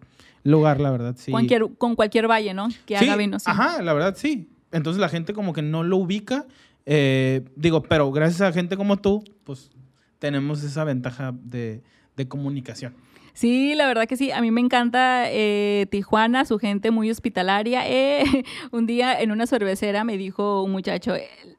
[0.44, 1.30] lugar, la verdad, sí.
[1.30, 2.68] Cualquier, con cualquier valle, ¿no?
[2.84, 3.38] Que Sí, haga vino.
[3.38, 3.46] sí.
[3.48, 4.50] Ajá, la verdad sí.
[4.72, 6.46] Entonces la gente como que no lo ubica.
[6.84, 9.70] eh, digo, pero gracias a gente como tú, pues
[10.18, 11.80] tenemos esa ventaja de,
[12.16, 12.92] de comunicación.
[13.34, 14.30] Sí, la verdad que sí.
[14.30, 17.88] A mí me encanta eh, Tijuana, su gente muy hospitalaria.
[17.88, 18.24] Eh,
[18.72, 21.14] un día en una cervecera me dijo un muchacho,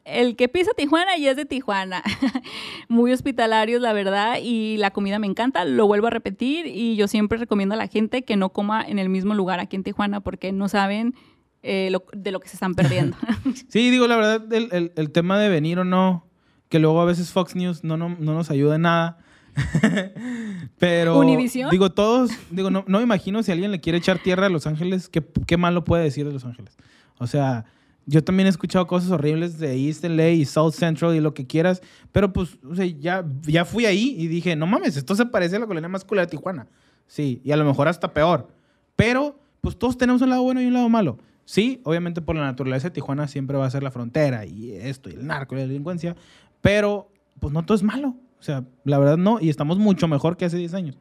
[0.06, 2.04] el, que pisa Tijuana y es de Tijuana.
[2.90, 5.66] muy hospitalarios, la verdad, y la comida me encanta.
[5.66, 9.00] Lo vuelvo a repetir y yo siempre recomiendo a la gente que no coma en
[9.00, 11.16] el mismo lugar aquí en Tijuana porque no saben
[11.64, 13.18] eh, lo- de lo que se están perdiendo.
[13.70, 16.28] Sí, digo, la verdad, el tema de venir o no,
[16.70, 19.18] que luego a veces Fox News no, no, no nos ayuda en nada.
[20.80, 21.70] Pero, ¿Univisión?
[21.70, 24.68] digo, todos, digo, no, no me imagino si alguien le quiere echar tierra a Los
[24.68, 26.76] Ángeles, ¿qué, qué malo puede decir de Los Ángeles?
[27.20, 27.66] O sea,
[28.06, 31.48] Yo también he escuchado cosas horribles de East LA y South Central y lo que
[31.48, 31.82] quieras,
[32.12, 35.56] pero pues, o sea, ya, ya fui ahí y dije, no mames, esto se parece
[35.56, 36.68] a la colonia más culera de Tijuana.
[37.08, 38.50] Sí, y a lo mejor hasta peor.
[38.96, 41.18] Pero, pues todos tenemos un lado bueno y un lado malo.
[41.46, 45.10] Sí, obviamente por la naturaleza de Tijuana siempre va a ser la frontera y esto
[45.10, 46.16] y el narco y la delincuencia,
[46.62, 48.16] pero pues no todo es malo.
[48.44, 50.98] O sea, la verdad no, y estamos mucho mejor que hace 10 años.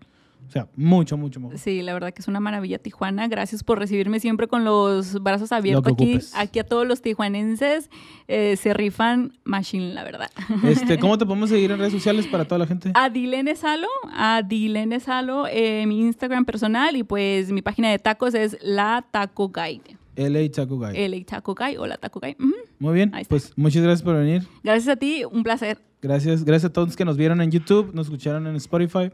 [0.47, 1.59] O sea, mucho, mucho mejor.
[1.59, 3.27] Sí, la verdad que es una maravilla Tijuana.
[3.27, 6.21] Gracias por recibirme siempre con los brazos abiertos aquí.
[6.37, 7.91] Aquí a todos los tijuanenses
[8.29, 10.31] eh, se rifan machine, la verdad.
[10.63, 12.93] Este, ¿Cómo te podemos seguir en redes sociales para toda la gente?
[12.95, 17.99] A Dilene Salo, a Dilene Salo, eh, mi Instagram personal y pues mi página de
[17.99, 19.97] tacos es La Taco Guide.
[20.15, 21.09] LA Taco Guy.
[21.09, 22.21] LA Taco Guide o La Taco.
[22.21, 22.55] Ujú.
[22.79, 24.47] Muy bien, pues muchas gracias por venir.
[24.63, 25.79] Gracias a ti, un placer.
[26.03, 29.13] Gracias, gracias a todos que nos vieron en YouTube, nos escucharon en Spotify.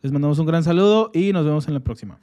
[0.00, 2.20] Les mandamos un gran saludo y nos vemos en la próxima.